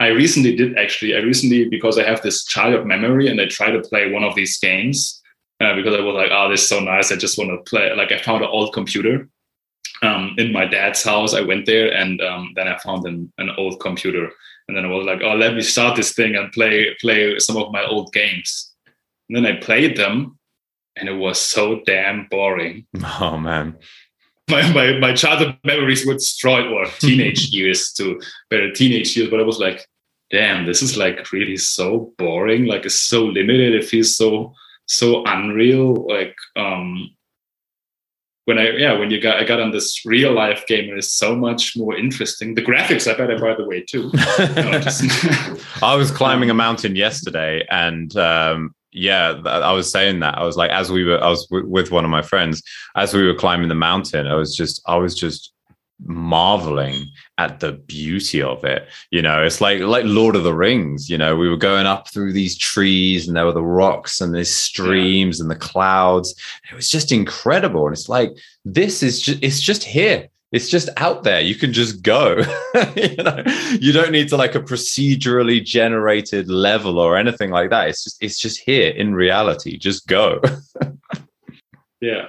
[0.00, 1.14] I recently did actually.
[1.14, 4.34] I recently because I have this childhood memory and I try to play one of
[4.34, 5.20] these games
[5.60, 7.12] uh, because I was like, oh, this is so nice.
[7.12, 7.94] I just want to play.
[7.94, 9.28] Like I found an old computer
[10.02, 11.34] um, in my dad's house.
[11.34, 14.32] I went there and um, then I found an, an old computer.
[14.70, 17.56] And then I was like, oh, let me start this thing and play play some
[17.56, 18.72] of my old games.
[19.28, 20.38] And then I played them
[20.94, 22.86] and it was so damn boring.
[23.20, 23.76] Oh man.
[24.48, 29.40] My, my, my childhood memories were destroyed or teenage years to better teenage years, but
[29.40, 29.88] I was like,
[30.30, 32.66] damn, this is like really so boring.
[32.66, 33.74] Like it's so limited.
[33.74, 34.54] It feels so
[34.86, 36.06] so unreal.
[36.06, 37.10] Like um
[38.50, 41.12] when I yeah when you got I got on this real life game, it is
[41.12, 42.54] so much more interesting.
[42.54, 44.10] The graphics are better, by the way, too.
[45.82, 50.56] I was climbing a mountain yesterday, and um, yeah, I was saying that I was
[50.56, 52.60] like, as we were, I was w- with one of my friends
[52.96, 54.26] as we were climbing the mountain.
[54.26, 55.52] I was just, I was just
[56.04, 57.06] marveling
[57.38, 58.88] at the beauty of it.
[59.10, 62.08] You know it's like like lord of the rings you know we were going up
[62.08, 65.44] through these trees and there were the rocks and the streams yeah.
[65.44, 66.34] and the clouds.
[66.70, 67.86] It was just incredible.
[67.86, 68.30] And it's like
[68.64, 70.28] this is just it's just here.
[70.52, 71.40] It's just out there.
[71.40, 72.42] You can just go.
[72.96, 73.42] You know
[73.78, 77.88] you don't need to like a procedurally generated level or anything like that.
[77.88, 79.76] It's just it's just here in reality.
[79.76, 80.40] Just go.
[82.00, 82.28] Yeah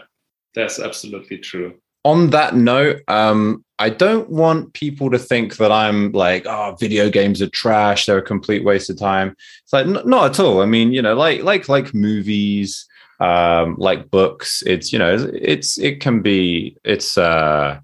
[0.54, 6.12] that's absolutely true on that note, um, I don't want people to think that I'm
[6.12, 8.06] like, oh, video games are trash.
[8.06, 9.36] They're a complete waste of time.
[9.64, 10.62] It's like, n- not at all.
[10.62, 12.88] I mean, you know, like, like, like movies,
[13.20, 14.64] um, like books.
[14.66, 17.80] It's, you know, it's, it can be, it's, uh,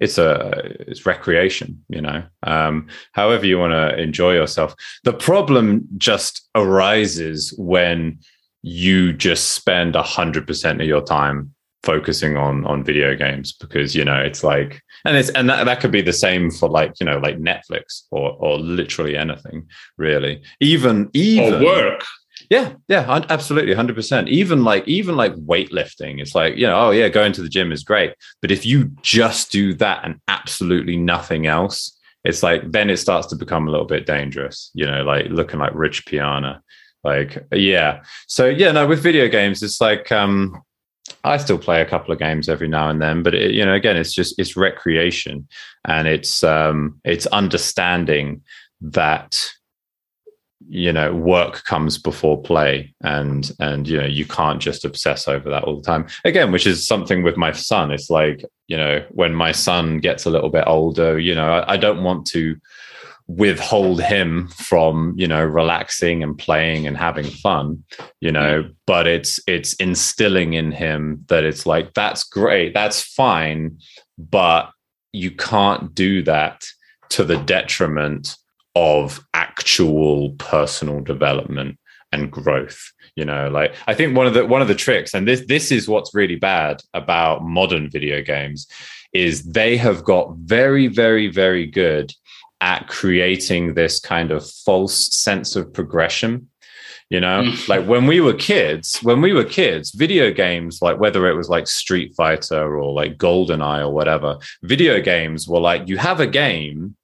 [0.00, 5.86] it's a it's recreation you know um, however you want to enjoy yourself the problem
[5.96, 8.18] just arises when
[8.62, 11.53] you just spend 100% of your time
[11.84, 15.80] focusing on on video games because you know it's like and it's and that, that
[15.80, 19.68] could be the same for like you know like netflix or or literally anything
[19.98, 20.42] really.
[20.60, 22.02] Even even or work.
[22.50, 27.08] Yeah yeah absolutely 100% even like even like weightlifting it's like you know oh yeah
[27.08, 28.14] going to the gym is great.
[28.40, 33.26] But if you just do that and absolutely nothing else it's like then it starts
[33.28, 36.62] to become a little bit dangerous you know like looking like rich piana.
[37.02, 38.02] Like yeah.
[38.26, 40.62] So yeah no with video games it's like um
[41.24, 43.72] I still play a couple of games every now and then, but it, you know,
[43.74, 45.48] again, it's just it's recreation,
[45.86, 48.42] and it's um, it's understanding
[48.82, 49.38] that
[50.68, 55.48] you know work comes before play, and and you know you can't just obsess over
[55.48, 56.06] that all the time.
[56.24, 57.90] Again, which is something with my son.
[57.90, 61.72] It's like you know when my son gets a little bit older, you know, I,
[61.72, 62.56] I don't want to
[63.26, 67.82] withhold him from you know relaxing and playing and having fun
[68.20, 73.78] you know but it's it's instilling in him that it's like that's great that's fine
[74.18, 74.70] but
[75.12, 76.66] you can't do that
[77.08, 78.36] to the detriment
[78.74, 81.78] of actual personal development
[82.12, 82.90] and growth.
[83.16, 85.70] You know like i think one of the one of the tricks and this this
[85.70, 88.66] is what's really bad about modern video games
[89.12, 92.12] is they have got very very very good
[92.64, 96.48] at creating this kind of false sense of progression
[97.10, 97.42] you know?
[97.42, 97.68] Mm.
[97.68, 101.50] like when we were kids when we were kids video games like whether it was
[101.50, 106.26] like street fighter or like goldeneye or whatever video games were like you have a
[106.26, 106.96] game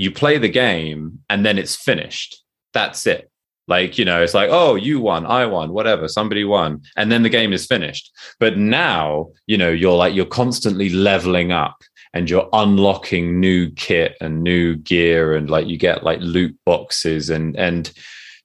[0.00, 2.42] you play the game and then it's finished.
[2.72, 3.30] That's it.
[3.68, 7.22] Like you know it's like oh you won i won whatever somebody won and then
[7.22, 8.10] the game is finished.
[8.40, 11.76] But now you know you're like you're constantly leveling up
[12.12, 17.30] and you're unlocking new kit and new gear and like you get like loot boxes
[17.30, 17.92] and and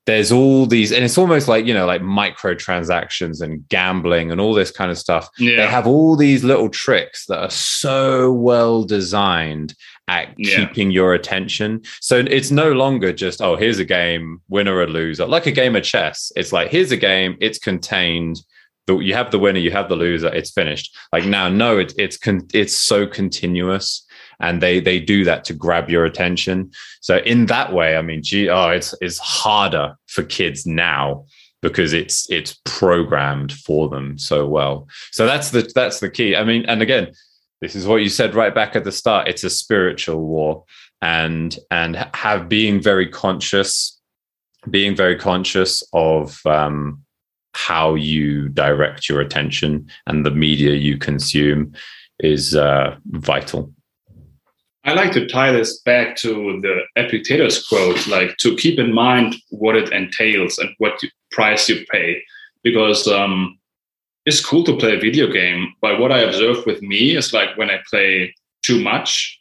[0.05, 4.53] there's all these and it's almost like you know like microtransactions and gambling and all
[4.53, 5.55] this kind of stuff yeah.
[5.55, 9.73] they have all these little tricks that are so well designed
[10.07, 10.57] at yeah.
[10.57, 15.25] keeping your attention so it's no longer just oh here's a game winner or loser
[15.25, 18.39] like a game of chess it's like here's a game it's contained
[18.87, 20.95] the, you have the winner, you have the loser, it's finished.
[21.11, 24.05] Like now, no, it's it's con- it's so continuous,
[24.39, 26.71] and they they do that to grab your attention.
[27.01, 31.25] So in that way, I mean, gee, oh, it's it's harder for kids now
[31.61, 34.87] because it's it's programmed for them so well.
[35.11, 36.35] So that's the that's the key.
[36.35, 37.11] I mean, and again,
[37.61, 39.27] this is what you said right back at the start.
[39.27, 40.63] It's a spiritual war,
[41.01, 43.99] and and have being very conscious,
[44.69, 46.39] being very conscious of.
[46.45, 47.04] Um,
[47.55, 51.73] how you direct your attention and the media you consume
[52.19, 53.71] is uh, vital.
[54.83, 59.35] I like to tie this back to the Epictetus quote, like to keep in mind
[59.49, 61.01] what it entails and what
[61.31, 62.21] price you pay,
[62.61, 63.57] because um,
[64.25, 65.73] it's cool to play a video game.
[65.81, 69.39] But what I observe with me is like when I play too much,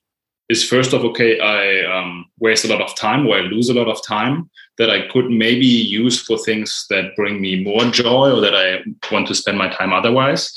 [0.49, 3.74] is first of okay, I um, waste a lot of time or I lose a
[3.74, 8.32] lot of time that I could maybe use for things that bring me more joy
[8.32, 8.80] or that I
[9.12, 10.55] want to spend my time otherwise.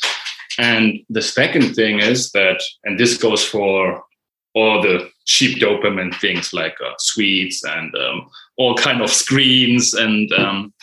[0.57, 4.03] And the second thing is that, and this goes for
[4.55, 8.27] all the cheap dopamine things like uh, sweets and um,
[8.57, 10.73] all kind of screens and um,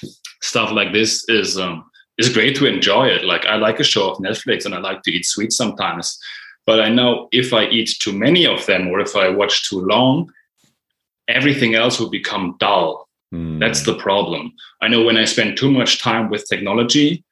[0.43, 1.85] stuff like this is um,
[2.19, 3.25] is great to enjoy it.
[3.25, 6.17] Like I like a show of Netflix and I like to eat sweets sometimes,
[6.67, 9.81] but I know if I eat too many of them or if I watch too
[9.81, 10.31] long,
[11.29, 13.09] everything else will become dull.
[13.35, 13.61] Mm.
[13.61, 14.53] That's the problem.
[14.81, 17.25] I know when I spend too much time with technology,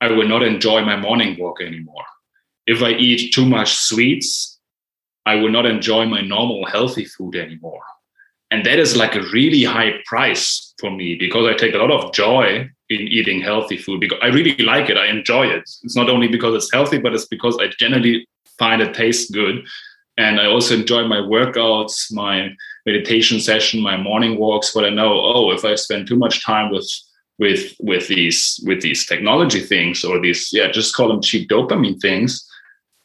[0.00, 2.04] I will not enjoy my morning walk anymore.
[2.66, 4.58] If I eat too much sweets,
[5.26, 7.82] I will not enjoy my normal healthy food anymore.
[8.50, 11.90] And that is like a really high price for me because I take a lot
[11.92, 14.96] of joy in eating healthy food because I really like it.
[14.96, 15.62] I enjoy it.
[15.82, 18.26] It's not only because it's healthy, but it's because I generally
[18.60, 19.66] find it tastes good.
[20.18, 22.50] And I also enjoy my workouts, my
[22.86, 24.72] meditation session, my morning walks.
[24.72, 26.88] But I know, oh, if I spend too much time with
[27.40, 31.98] with with these with these technology things or these yeah just call them cheap dopamine
[31.98, 32.46] things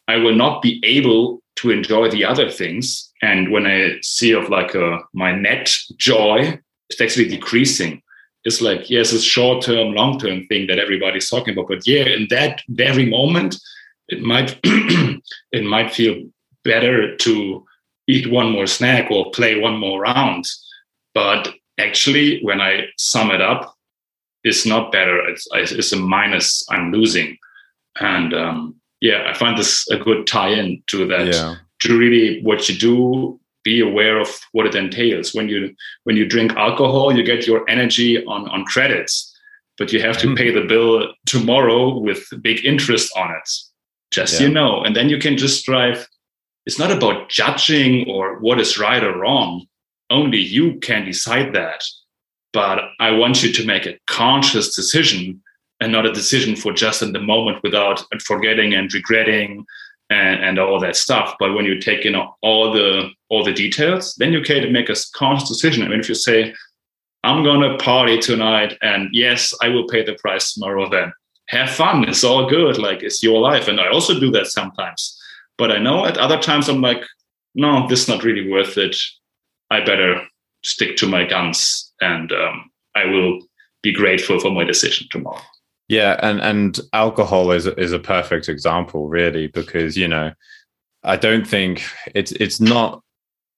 [0.08, 4.50] i will not be able to enjoy the other things and when i see of
[4.50, 6.36] like a, my net joy
[6.90, 8.02] it's actually decreasing
[8.44, 12.04] it's like yes it's short term long term thing that everybody's talking about but yeah
[12.04, 13.56] in that very moment
[14.08, 16.22] it might it might feel
[16.64, 17.64] better to
[18.08, 20.44] eat one more snack or play one more round
[21.14, 23.76] but actually when i sum it up
[24.46, 25.18] it's not better.
[25.28, 26.64] It's, it's a minus.
[26.70, 27.36] I'm losing,
[28.00, 31.26] and um, yeah, I find this a good tie-in to that.
[31.26, 31.56] Yeah.
[31.80, 35.34] To really, what you do, be aware of what it entails.
[35.34, 39.36] When you when you drink alcohol, you get your energy on on credits,
[39.78, 40.36] but you have to mm.
[40.36, 43.50] pay the bill tomorrow with big interest on it.
[44.10, 44.46] Just yeah.
[44.46, 46.08] you know, and then you can just drive.
[46.64, 49.66] It's not about judging or what is right or wrong.
[50.10, 51.82] Only you can decide that
[52.56, 55.42] but I want you to make a conscious decision
[55.82, 59.66] and not a decision for just in the moment without forgetting and regretting
[60.08, 61.34] and, and all that stuff.
[61.38, 64.96] But when you take in all the all the details, then you can make a
[65.14, 65.84] conscious decision.
[65.84, 66.54] I mean, if you say,
[67.24, 71.12] I'm gonna party tonight, and yes, I will pay the price tomorrow, then
[71.48, 72.08] have fun.
[72.08, 72.78] It's all good.
[72.78, 73.68] Like it's your life.
[73.68, 75.18] And I also do that sometimes.
[75.58, 77.02] But I know at other times I'm like,
[77.54, 78.96] no, this is not really worth it.
[79.70, 80.22] I better
[80.62, 83.40] stick to my guns and um, I will
[83.82, 85.40] be grateful for my decision tomorrow.
[85.88, 90.32] Yeah, and and alcohol is is a perfect example, really, because you know,
[91.04, 91.84] I don't think
[92.14, 93.02] it's it's not.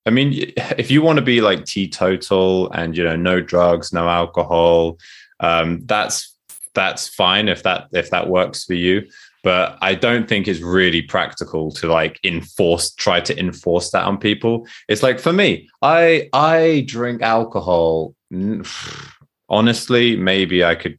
[0.04, 4.08] I mean, if you want to be like teetotal and you know, no drugs, no
[4.08, 4.98] alcohol,
[5.40, 6.36] um, that's
[6.74, 9.02] that's fine if that if that works for you
[9.44, 14.18] but I don't think it's really practical to like enforce try to enforce that on
[14.18, 14.66] people.
[14.88, 18.14] It's like for me, I I drink alcohol
[19.48, 20.98] honestly, maybe I could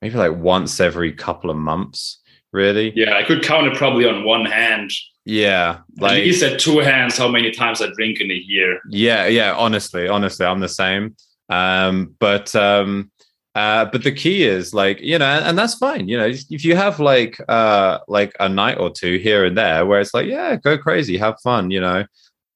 [0.00, 2.20] maybe like once every couple of months,
[2.52, 2.92] really.
[2.96, 4.90] Yeah, I could count it probably on one hand.
[5.24, 8.80] Yeah, like at said two hands, how many times I drink in a year.
[8.88, 9.54] Yeah, yeah.
[9.54, 11.16] Honestly, honestly, I'm the same.
[11.48, 13.10] Um, but um,
[13.56, 16.08] uh, but the key is like you know, and, that's fine.
[16.08, 19.86] You know, if you have like uh like a night or two here and there
[19.86, 21.70] where it's like, yeah, go crazy, have fun.
[21.70, 22.04] You know,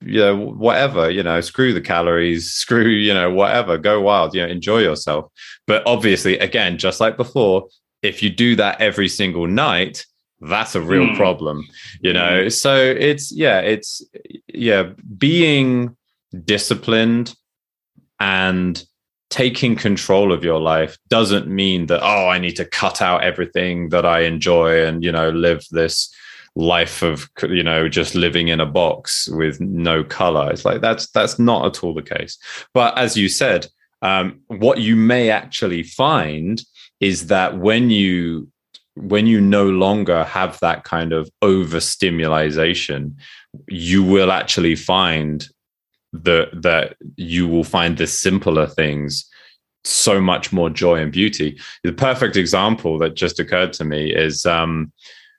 [0.03, 1.11] you know whatever.
[1.11, 4.35] You know, screw the calories, screw you know whatever, go wild.
[4.35, 5.33] You know, enjoy yourself.
[5.67, 7.69] But obviously, again, just like before,
[8.03, 10.05] if you do that every single night,
[10.43, 11.17] that's a real mm.
[11.17, 11.67] problem.
[12.03, 12.53] You know, mm.
[12.53, 14.05] so it's yeah, it's
[14.49, 15.97] yeah, being
[16.45, 17.35] disciplined
[18.21, 18.85] and
[19.31, 23.89] taking control of your life doesn't mean that oh i need to cut out everything
[23.91, 26.13] that i enjoy and you know live this
[26.57, 30.51] life of you know just living in a box with no color.
[30.51, 32.39] It's like that's that's not at all the case.
[32.75, 33.69] But as you said
[34.03, 36.63] um, what you may actually find
[37.01, 38.49] is that when you
[38.95, 43.17] when you no longer have that kind of overstimulation
[43.69, 45.49] you will actually find
[46.13, 49.29] that that you will find the simpler things
[49.85, 51.59] so much more joy and beauty.
[51.85, 54.93] The perfect example that just occurred to me is um,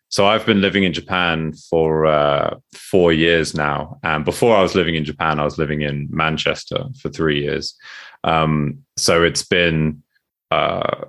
[0.10, 4.76] so I've been living in Japan for uh, four years now, and before I was
[4.76, 7.76] living in Japan, I was living in Manchester for three years.
[8.24, 10.04] Um, so it's been
[10.52, 11.06] uh,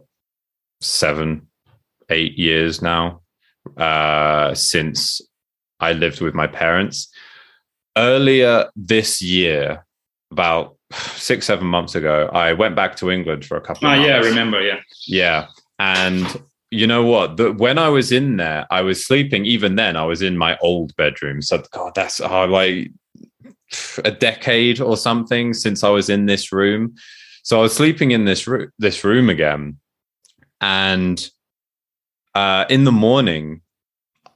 [0.81, 1.49] seven,
[2.11, 3.23] eight years now
[3.77, 5.21] uh, since
[5.81, 7.12] I lived with my parents
[7.97, 9.85] earlier this year,
[10.31, 14.03] about six, seven months ago, I went back to England for a couple of oh,
[14.03, 14.61] yeah, I remember.
[14.61, 14.81] Yeah.
[15.07, 15.47] Yeah.
[15.79, 17.37] And you know what?
[17.37, 19.45] The, when I was in there, I was sleeping.
[19.45, 21.43] Even then, I was in my old bedroom.
[21.43, 22.91] So, God, that's oh, like
[24.05, 26.95] a decade or something since I was in this room.
[27.43, 29.79] So I was sleeping in this room, this room again,
[30.61, 31.29] and
[32.35, 33.62] uh, in the morning,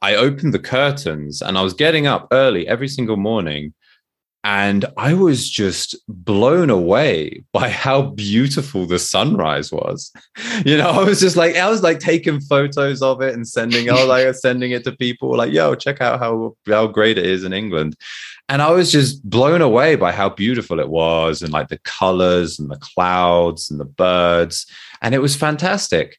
[0.06, 3.74] I opened the curtains and I was getting up early every single morning.
[4.44, 10.12] And I was just blown away by how beautiful the sunrise was.
[10.64, 13.86] You know, I was just like, I was like taking photos of it and sending,
[13.86, 17.42] was like sending it to people, like, yo, check out how how great it is
[17.44, 17.96] in England.
[18.48, 22.60] And I was just blown away by how beautiful it was and like the colors
[22.60, 24.66] and the clouds and the birds.
[25.02, 26.16] And it was fantastic.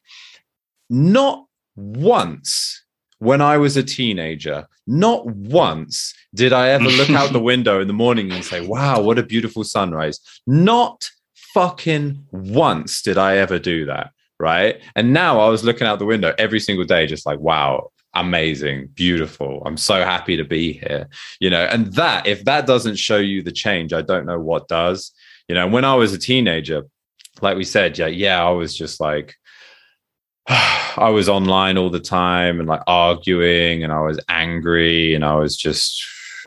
[0.88, 2.82] Not once
[3.18, 7.88] when I was a teenager, not once did I ever look out the window in
[7.88, 10.20] the morning and say, wow, what a beautiful sunrise.
[10.46, 14.12] Not fucking once did I ever do that.
[14.40, 14.80] Right.
[14.94, 18.88] And now I was looking out the window every single day, just like, wow, amazing,
[18.94, 19.62] beautiful.
[19.66, 21.08] I'm so happy to be here.
[21.40, 24.68] You know, and that, if that doesn't show you the change, I don't know what
[24.68, 25.12] does.
[25.48, 26.84] You know, when I was a teenager,
[27.42, 29.34] like we said, yeah, yeah, I was just like,
[30.96, 35.34] I was online all the time and like arguing and I was angry and I
[35.36, 36.04] was just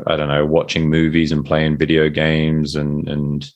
[0.08, 3.50] I don't know watching movies and playing video games and and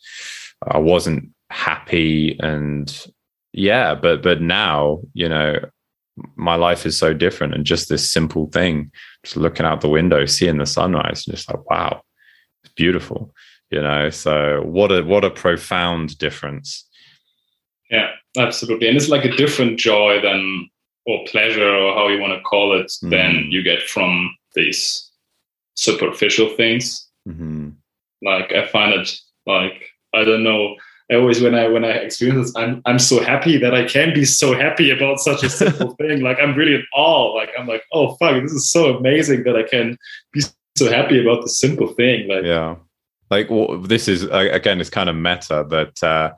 [0.65, 3.07] I wasn't happy and
[3.53, 5.57] yeah but but now you know
[6.35, 8.91] my life is so different and just this simple thing
[9.23, 12.01] just looking out the window seeing the sunrise and just like wow
[12.63, 13.33] it's beautiful
[13.69, 14.09] you know?
[14.09, 16.87] So what a what a profound difference.
[17.89, 18.87] Yeah, absolutely.
[18.87, 20.69] And it's like a different joy than
[21.05, 23.09] or pleasure or how you want to call it mm.
[23.09, 25.11] than you get from these
[25.75, 27.07] superficial things.
[27.27, 27.69] Mm-hmm.
[28.23, 30.75] Like I find it like I don't know.
[31.11, 34.13] I always when I when I experience this, I'm I'm so happy that I can
[34.13, 36.21] be so happy about such a simple thing.
[36.21, 37.33] Like I'm really in awe.
[37.35, 39.97] Like I'm like, oh fuck, this is so amazing that I can
[40.31, 40.41] be
[40.75, 42.27] so happy about the simple thing.
[42.27, 42.75] Like yeah,
[43.29, 46.33] like well, this is again, it's kind of meta that uh,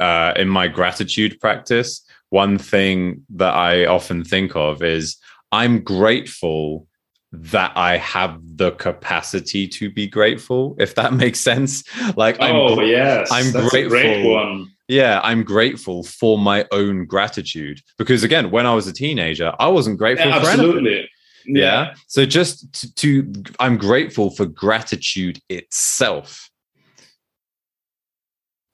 [0.00, 5.16] uh, in my gratitude practice, one thing that I often think of is
[5.52, 6.86] I'm grateful
[7.32, 11.84] that I have the capacity to be grateful, if that makes sense.
[12.16, 14.66] Like, oh, I'm, yes, I'm That's grateful.
[14.88, 19.68] Yeah, I'm grateful for my own gratitude because, again, when I was a teenager, I
[19.68, 20.90] wasn't grateful yeah, for absolutely.
[20.90, 21.08] anything.
[21.46, 21.62] Yeah.
[21.62, 21.94] yeah.
[22.06, 26.50] So just to, to, I'm grateful for gratitude itself.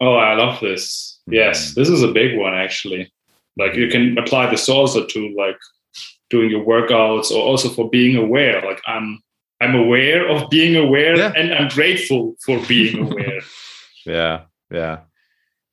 [0.01, 1.21] Oh, I love this.
[1.27, 1.81] Yes, mm-hmm.
[1.81, 3.13] this is a big one actually.
[3.57, 5.57] Like you can apply this also to like
[6.31, 8.61] doing your workouts or also for being aware.
[8.63, 9.23] Like I'm
[9.61, 11.33] I'm aware of being aware yeah.
[11.37, 13.41] and I'm grateful for being aware.
[14.05, 15.01] yeah, yeah.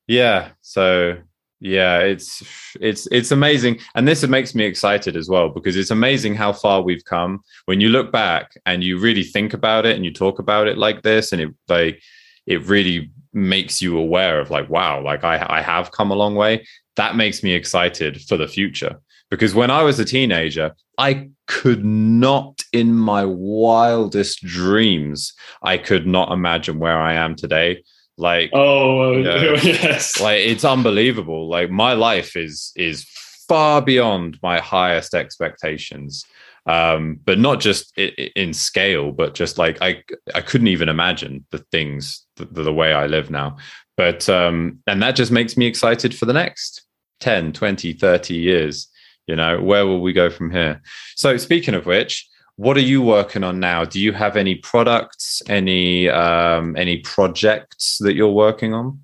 [0.07, 0.49] Yeah.
[0.61, 1.17] So
[1.59, 2.43] yeah, it's
[2.79, 3.79] it's it's amazing.
[3.95, 7.41] And this makes me excited as well because it's amazing how far we've come.
[7.65, 10.77] When you look back and you really think about it and you talk about it
[10.77, 12.01] like this and it like
[12.47, 16.35] it really makes you aware of like wow like I, I have come a long
[16.35, 16.65] way.
[16.97, 18.99] That makes me excited for the future.
[19.29, 25.33] Because when i was a teenager i could not in my wildest dreams
[25.63, 27.83] i could not imagine where i am today.
[28.17, 30.19] Like oh uh, you know, yes.
[30.19, 31.49] Like it's unbelievable.
[31.49, 33.05] Like my life is is
[33.47, 36.25] far beyond my highest expectations
[36.65, 40.03] um, but not just in scale, but just like I,
[40.35, 43.57] I couldn't even imagine the things the, the way I live now.
[43.97, 46.85] But um, and that just makes me excited for the next
[47.19, 48.87] 10, 20, 30 years.
[49.27, 50.81] You know, where will we go from here?
[51.15, 53.85] So, speaking of which, what are you working on now?
[53.85, 58.99] Do you have any products, any um, any projects that you're working on?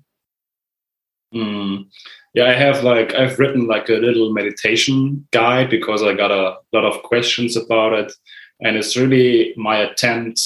[1.34, 1.86] Mm,
[2.32, 6.56] yeah i have like i've written like a little meditation guide because i got a
[6.72, 8.12] lot of questions about it.
[8.60, 10.40] And it's really my attempt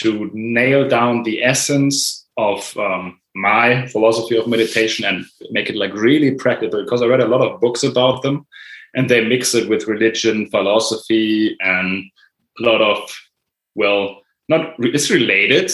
[0.00, 5.92] to nail down the essence of um, my philosophy of meditation and make it like
[5.92, 8.46] really practical because i read a lot of books about them
[8.94, 12.04] and they mix it with religion philosophy and
[12.60, 12.98] a lot of
[13.74, 15.70] well not it's related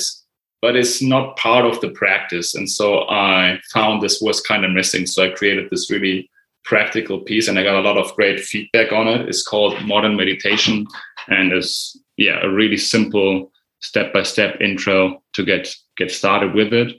[0.62, 2.55] but it's not part of the practice.
[2.55, 5.06] And so I found this was kind of missing.
[5.06, 6.30] So I created this really
[6.64, 9.28] practical piece and I got a lot of great feedback on it.
[9.28, 10.86] It's called Modern Meditation
[11.28, 16.97] and it's yeah, a really simple step-by-step intro to get get started with it.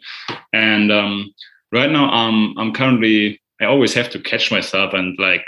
[0.51, 1.33] And um,
[1.71, 5.45] right now I'm I'm currently I always have to catch myself and like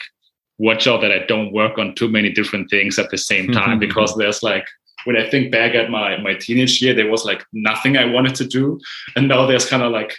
[0.58, 3.78] watch out that I don't work on too many different things at the same time
[3.86, 4.66] because there's like
[5.06, 8.36] when I think back at my my teenage year, there was like nothing I wanted
[8.36, 8.80] to do,
[9.16, 10.14] and now there's kind of like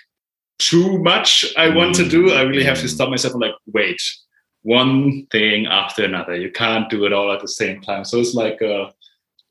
[0.58, 2.32] too much I want to do.
[2.32, 4.00] I really have to stop myself and like wait,
[4.62, 6.34] one thing after another.
[6.34, 8.04] You can't do it all at the same time.
[8.04, 8.92] So it's like a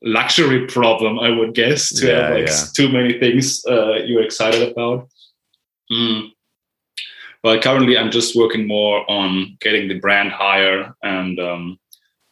[0.02, 2.64] luxury problem, I would guess, to Yeah, have like yeah.
[2.74, 5.08] too many things uh, you're excited about.
[5.90, 6.30] Mm.
[7.42, 11.78] But currently, I'm just working more on getting the brand higher and um,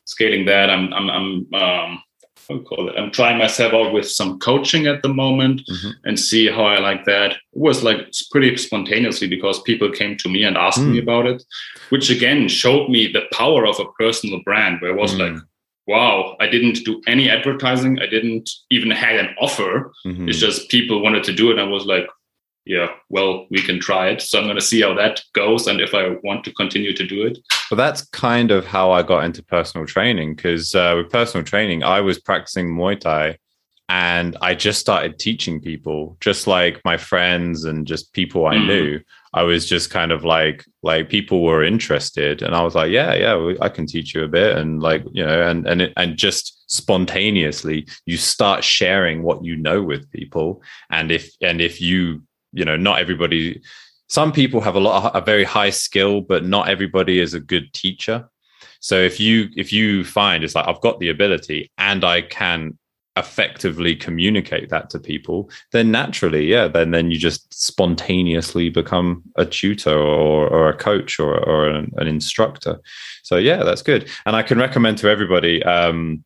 [0.04, 0.70] scaling that.
[0.70, 2.02] I'm, I'm, I'm um,
[2.48, 2.94] how do call it?
[2.98, 5.92] I'm trying myself out with some coaching at the moment Mhm.
[6.04, 7.32] and see how I like that.
[7.32, 8.00] It was like
[8.30, 11.02] pretty spontaneously because people came to me and asked me Mm.
[11.02, 11.42] about it,
[11.90, 14.80] which again showed me the power of a personal brand.
[14.80, 15.18] Where it was Mm.
[15.20, 15.42] like,
[15.86, 17.98] wow, I didn't do any advertising.
[18.00, 19.92] I didn't even have an offer.
[20.06, 20.28] Mhm.
[20.28, 21.52] It's just people wanted to do it.
[21.52, 22.06] And I was like,
[22.66, 24.22] yeah, well, we can try it.
[24.22, 27.06] So I'm going to see how that goes and if I want to continue to
[27.06, 27.38] do it.
[27.70, 31.82] Well, that's kind of how I got into personal training because uh, with personal training,
[31.82, 33.38] I was practicing Muay Thai
[33.90, 38.66] and I just started teaching people, just like my friends and just people I Mm.
[38.66, 39.00] knew.
[39.34, 43.12] I was just kind of like, like people were interested, and I was like, yeah,
[43.14, 46.16] yeah, I can teach you a bit, and like, you know, and and it, and
[46.16, 52.22] just spontaneously, you start sharing what you know with people, and if and if you,
[52.54, 53.60] you know, not everybody
[54.08, 57.40] some people have a lot of, a very high skill but not everybody is a
[57.40, 58.28] good teacher.
[58.80, 62.78] So if you if you find it's like i've got the ability and i can
[63.16, 69.46] effectively communicate that to people then naturally yeah then then you just spontaneously become a
[69.46, 72.78] tutor or, or a coach or, or an, an instructor.
[73.22, 74.10] So yeah that's good.
[74.26, 76.22] And i can recommend to everybody um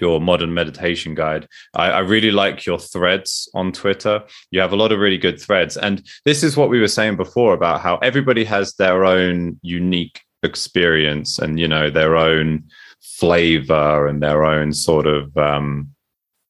[0.00, 1.46] your modern meditation guide.
[1.74, 4.22] I, I, really like your threads on Twitter.
[4.50, 5.76] You have a lot of really good threads.
[5.76, 10.20] And this is what we were saying before about how everybody has their own unique
[10.42, 12.64] experience and, you know, their own
[13.00, 15.88] flavor and their own sort of um,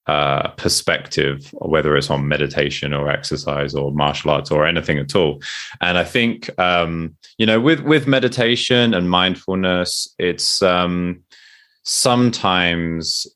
[0.07, 5.41] uh, perspective, whether it's on meditation or exercise or martial arts or anything at all.
[5.81, 11.23] And I think, um, you know, with, with meditation and mindfulness, it's, um,
[11.83, 13.27] sometimes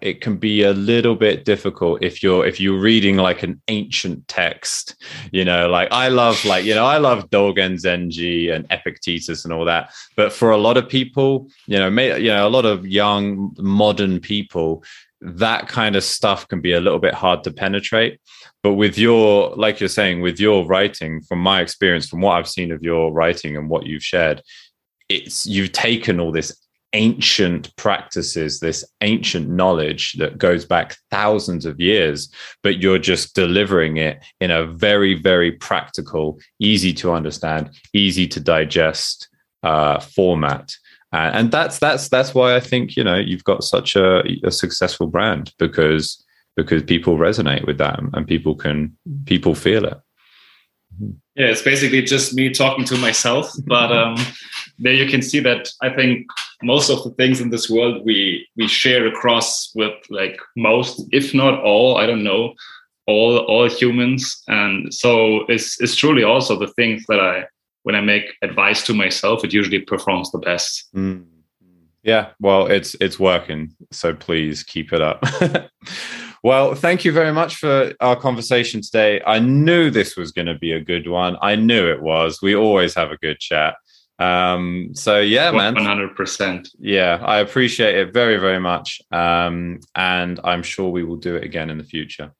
[0.00, 4.26] it can be a little bit difficult if you're if you're reading like an ancient
[4.26, 4.96] text
[5.30, 9.52] you know like i love like you know i love dogen zenji and epictetus and
[9.52, 9.92] all that.
[10.16, 13.54] But for a lot of people you know may, you know a lot of young
[13.58, 14.82] modern people
[15.20, 18.20] that kind of stuff can be a little bit hard to penetrate.
[18.62, 22.48] But with your like you're saying with your writing from my experience from what i've
[22.48, 24.42] seen of your writing and what you've shared
[25.08, 26.63] it's you've taken all this
[26.94, 33.98] ancient practices, this ancient knowledge that goes back thousands of years, but you're just delivering
[33.98, 39.28] it in a very, very practical, easy to understand, easy to digest
[39.62, 40.72] uh, format.
[41.12, 44.50] Uh, and that's that's that's why I think you know you've got such a, a
[44.50, 46.24] successful brand because
[46.56, 48.96] because people resonate with that and people can
[49.26, 50.00] people feel it.
[51.36, 54.16] Yeah, it's basically just me talking to myself, but um,
[54.78, 56.26] there you can see that I think
[56.64, 61.34] most of the things in this world we we share across with like most, if
[61.34, 62.54] not all, I don't know,
[63.06, 67.44] all all humans, and so it's it's truly also the things that I
[67.84, 70.88] when I make advice to myself, it usually performs the best.
[70.94, 71.26] Mm.
[72.02, 75.24] Yeah, well, it's it's working, so please keep it up.
[76.42, 79.22] well, thank you very much for our conversation today.
[79.26, 81.38] I knew this was going to be a good one.
[81.40, 82.40] I knew it was.
[82.42, 83.76] We always have a good chat.
[84.18, 86.68] Um, so yeah, man, one hundred percent.
[86.78, 91.42] Yeah, I appreciate it very, very much, um, and I'm sure we will do it
[91.42, 92.32] again in the future.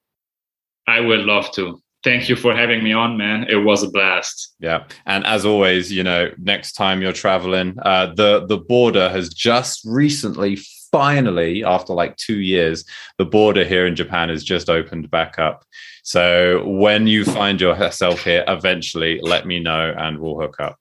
[0.87, 3.47] I would love to thank you for having me on, man.
[3.49, 4.55] It was a blast.
[4.59, 9.33] Yeah, and as always, you know, next time you're traveling, uh, the the border has
[9.33, 10.57] just recently,
[10.91, 12.85] finally, after like two years,
[13.17, 15.65] the border here in Japan has just opened back up.
[16.03, 20.77] So when you find yourself here, eventually, let me know and we'll hook up.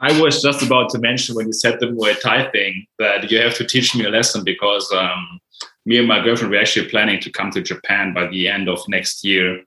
[0.00, 3.40] I was just about to mention when you said the Muay Thai thing that you
[3.40, 5.40] have to teach me a lesson because um,
[5.86, 8.80] me and my girlfriend we're actually planning to come to Japan by the end of
[8.88, 9.62] next year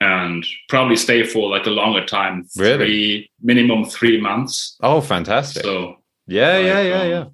[0.00, 2.46] and probably stay for like a longer time.
[2.56, 2.86] Really?
[2.86, 4.76] Three, minimum three months.
[4.80, 5.62] Oh, fantastic!
[5.62, 5.96] So
[6.26, 7.24] yeah, like, yeah, yeah, um, yeah.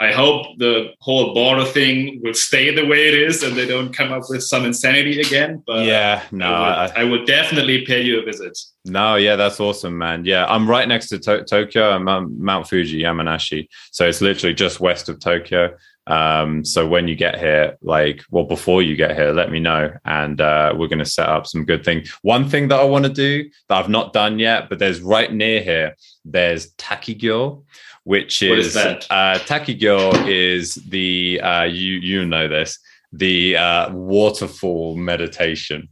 [0.00, 3.92] I hope the whole border thing will stay the way it is and they don't
[3.92, 5.62] come up with some insanity again.
[5.66, 8.58] But yeah, no, I would, I, I would definitely pay you a visit.
[8.86, 10.24] No, yeah, that's awesome, man.
[10.24, 11.90] Yeah, I'm right next to to- Tokyo.
[11.90, 13.68] I'm on Mount Fuji, Yamanashi.
[13.92, 15.76] So it's literally just west of Tokyo.
[16.06, 19.92] Um, so when you get here, like, well, before you get here, let me know,
[20.04, 22.10] and uh, we're going to set up some good things.
[22.22, 25.32] One thing that I want to do that I've not done yet, but there's right
[25.32, 25.94] near here.
[26.24, 27.64] There's Takigyo,
[28.04, 29.06] which is, is that?
[29.10, 32.78] Uh, Takigyo is the uh, you you know this
[33.12, 35.88] the uh, waterfall meditation.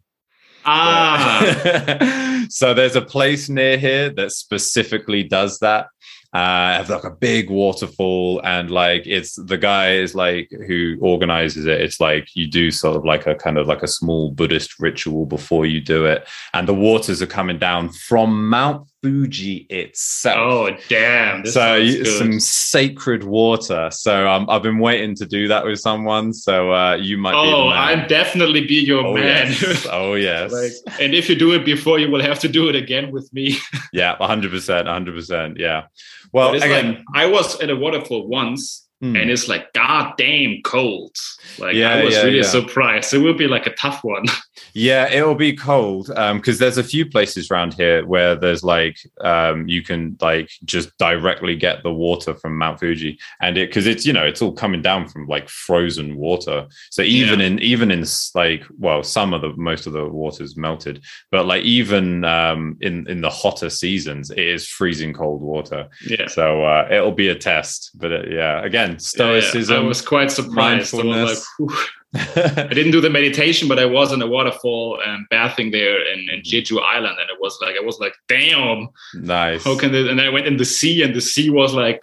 [0.65, 5.87] Ah, so there's a place near here that specifically does that
[6.35, 11.65] uh have like a big waterfall and like it's the guy is like who organizes
[11.65, 14.79] it it's like you do sort of like a kind of like a small buddhist
[14.79, 20.37] ritual before you do it and the waters are coming down from mount fuji itself
[20.39, 21.47] Oh damn!
[21.47, 26.33] so you- some sacred water so um, i've been waiting to do that with someone
[26.33, 27.69] so uh you might be Oh.
[27.69, 29.47] I'll definitely be your oh man.
[29.49, 32.69] yes oh yes like, and if you do it before, you will have to do
[32.69, 33.57] it again with me.
[33.93, 35.85] yeah 100% 100% yeah
[36.33, 39.17] well again like I was at a waterfall once, hmm.
[39.17, 41.15] and it's like god damn cold.
[41.59, 42.43] Like Yeah, I was yeah, really yeah.
[42.43, 43.15] surprised.
[43.15, 44.25] It will be like a tough one.
[44.75, 49.69] Yeah, it'll be cold because there's a few places around here where there's like um,
[49.69, 54.07] you can like just directly get the water from Mount Fuji, and it because it's
[54.07, 56.67] you know it's all coming down from like frozen water.
[56.91, 57.47] So even Yeah.
[57.47, 58.05] in even in
[58.35, 63.09] like well some of the most of the water's melted, but like even um, in
[63.09, 65.89] in the hotter seasons it is freezing cold water.
[66.07, 66.27] yeah.
[66.29, 68.99] So uh, it'll be a test, but uh, yeah, again Yeah, yeah.
[68.99, 69.77] stoicism.
[69.85, 70.95] I was quite surprised.
[70.95, 71.71] I was like.
[72.15, 76.21] I didn't do the meditation, but I was in a waterfall and bathing there in,
[76.33, 79.65] in Jeju Island, and it was like I was like, damn, nice.
[79.65, 80.09] how can this?
[80.09, 82.01] And I went in the sea, and the sea was like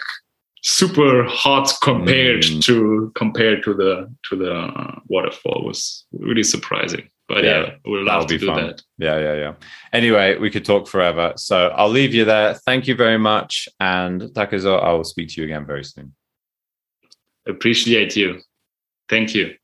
[0.61, 2.61] super hot compared Mm.
[2.65, 5.61] to compared to the to the uh, waterfall.
[5.63, 7.09] It was really surprising.
[7.27, 8.67] But Yeah, yeah, we would love to do fun.
[8.67, 8.81] that.
[8.99, 9.53] Yeah, yeah, yeah.
[9.91, 11.33] Anyway, we could talk forever.
[11.37, 12.53] So I'll leave you there.
[12.67, 13.67] Thank you very much.
[13.79, 16.13] And Takazo, I will speak to you again very soon.
[17.47, 18.41] Appreciate you.
[19.09, 19.55] Thank you.